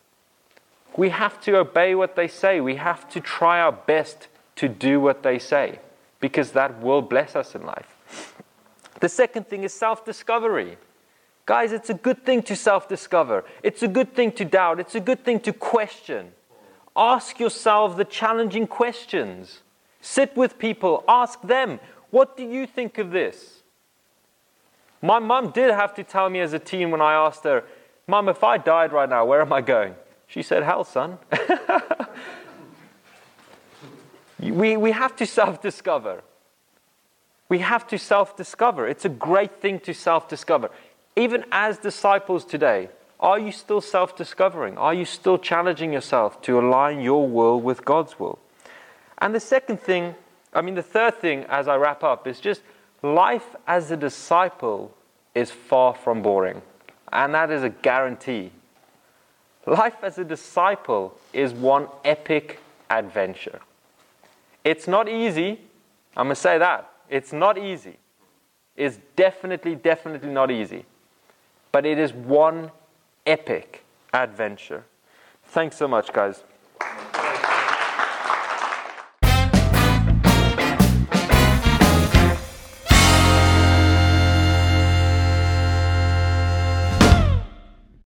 We 0.97 1.11
have 1.11 1.41
to 1.43 1.57
obey 1.59 1.95
what 1.95 2.17
they 2.17 2.29
say. 2.29 2.61
We 2.61 2.77
have 2.77 3.09
to 3.11 3.21
try 3.21 3.61
our 3.61 3.73
best 3.73 4.29
to 4.57 4.69
do 4.69 5.01
what 5.01 5.23
they 5.23 5.39
say 5.39 5.79
because 6.21 6.53
that 6.53 6.81
will 6.83 7.01
bless 7.01 7.35
us 7.35 7.55
in 7.55 7.63
life. 7.65 8.35
The 9.01 9.09
second 9.09 9.49
thing 9.49 9.63
is 9.65 9.73
self 9.73 10.05
discovery. 10.05 10.77
Guys, 11.47 11.73
it's 11.73 11.91
a 11.91 11.95
good 11.95 12.25
thing 12.25 12.43
to 12.45 12.57
self 12.57 12.89
discover. 12.89 13.45
It's 13.63 13.83
a 13.83 13.89
good 13.89 14.15
thing 14.15 14.33
to 14.33 14.45
doubt. 14.45 14.81
It's 14.81 14.95
a 14.95 15.01
good 15.01 15.25
thing 15.25 15.41
to 15.41 15.53
question. 15.53 16.33
Ask 16.97 17.41
yourself 17.41 17.97
the 17.97 18.05
challenging 18.05 18.67
questions. 18.67 19.61
Sit 20.01 20.37
with 20.37 20.59
people, 20.59 21.05
ask 21.07 21.41
them, 21.43 21.79
what 22.11 22.37
do 22.37 22.45
you 22.45 22.67
think 22.67 22.99
of 22.99 23.11
this? 23.11 23.61
My 25.03 25.19
mum 25.19 25.51
did 25.51 25.71
have 25.71 25.95
to 25.95 26.05
tell 26.05 26.29
me 26.29 26.41
as 26.41 26.53
a 26.53 26.59
teen 26.59 26.91
when 26.91 27.01
I 27.01 27.15
asked 27.15 27.45
her, 27.45 27.65
Mum, 28.07 28.29
if 28.29 28.43
I 28.43 28.59
died 28.59 28.93
right 28.93 29.09
now, 29.09 29.25
where 29.25 29.41
am 29.41 29.53
I 29.53 29.61
going? 29.61 29.95
She 30.27 30.43
said, 30.43 30.65
Hell, 30.65 30.85
son. 30.85 31.19
we, 34.41 34.77
we 34.77 34.91
have 34.91 35.15
to 35.17 35.27
self 35.27 35.63
discover. 35.63 36.23
We 37.49 37.61
have 37.61 37.87
to 37.89 37.99
self 37.99 38.37
discover. 38.37 38.89
It's 38.89 39.05
a 39.05 39.09
great 39.09 39.61
thing 39.61 39.81
to 39.81 39.95
self 39.95 40.29
discover. 40.29 40.71
Even 41.17 41.45
as 41.51 41.79
disciples 41.79 42.45
today, 42.45 42.89
are 43.19 43.39
you 43.39 43.53
still 43.53 43.81
self 43.81 44.17
discovering? 44.17 44.79
Are 44.79 44.95
you 44.95 45.05
still 45.05 45.39
challenging 45.39 45.93
yourself 45.93 46.41
to 46.43 46.59
align 46.59 47.01
your 47.01 47.29
will 47.29 47.61
with 47.61 47.85
God's 47.85 48.19
will? 48.19 48.39
And 49.19 49.35
the 49.35 49.41
second 49.41 49.81
thing, 49.81 50.15
I 50.55 50.63
mean, 50.63 50.75
the 50.75 50.83
third 50.83 51.21
thing 51.21 51.45
as 51.45 51.69
I 51.69 51.77
wrap 51.77 52.03
up 52.03 52.27
is 52.27 52.41
just 52.41 52.63
life 53.03 53.55
as 53.67 53.91
a 53.91 53.97
disciple 53.97 54.95
is 55.35 55.51
far 55.51 55.95
from 55.95 56.23
boring. 56.23 56.63
And 57.13 57.35
that 57.35 57.51
is 57.51 57.63
a 57.63 57.69
guarantee. 57.69 58.53
Life 59.67 59.97
as 60.03 60.19
a 60.19 60.25
disciple 60.25 61.19
is 61.33 61.53
one 61.53 61.89
epic 62.05 62.61
adventure. 62.89 63.61
It's 64.65 64.89
not 64.89 65.09
easy. 65.09 65.61
I'm 66.17 66.27
going 66.27 66.35
to 66.35 66.41
say 66.41 66.59
that. 66.59 66.91
It's 67.09 67.33
not 67.33 67.59
easy. 67.59 67.99
It's 68.77 68.99
definitely, 69.17 69.75
definitely 69.75 70.31
not 70.31 70.51
easy. 70.51 70.87
But 71.73 71.87
it 71.87 71.99
is 71.99 72.13
one 72.13 72.71
epic 73.27 73.85
adventure. 74.13 74.85
Thanks 75.45 75.77
so 75.77 75.87
much, 75.89 76.13
guys. 76.13 76.45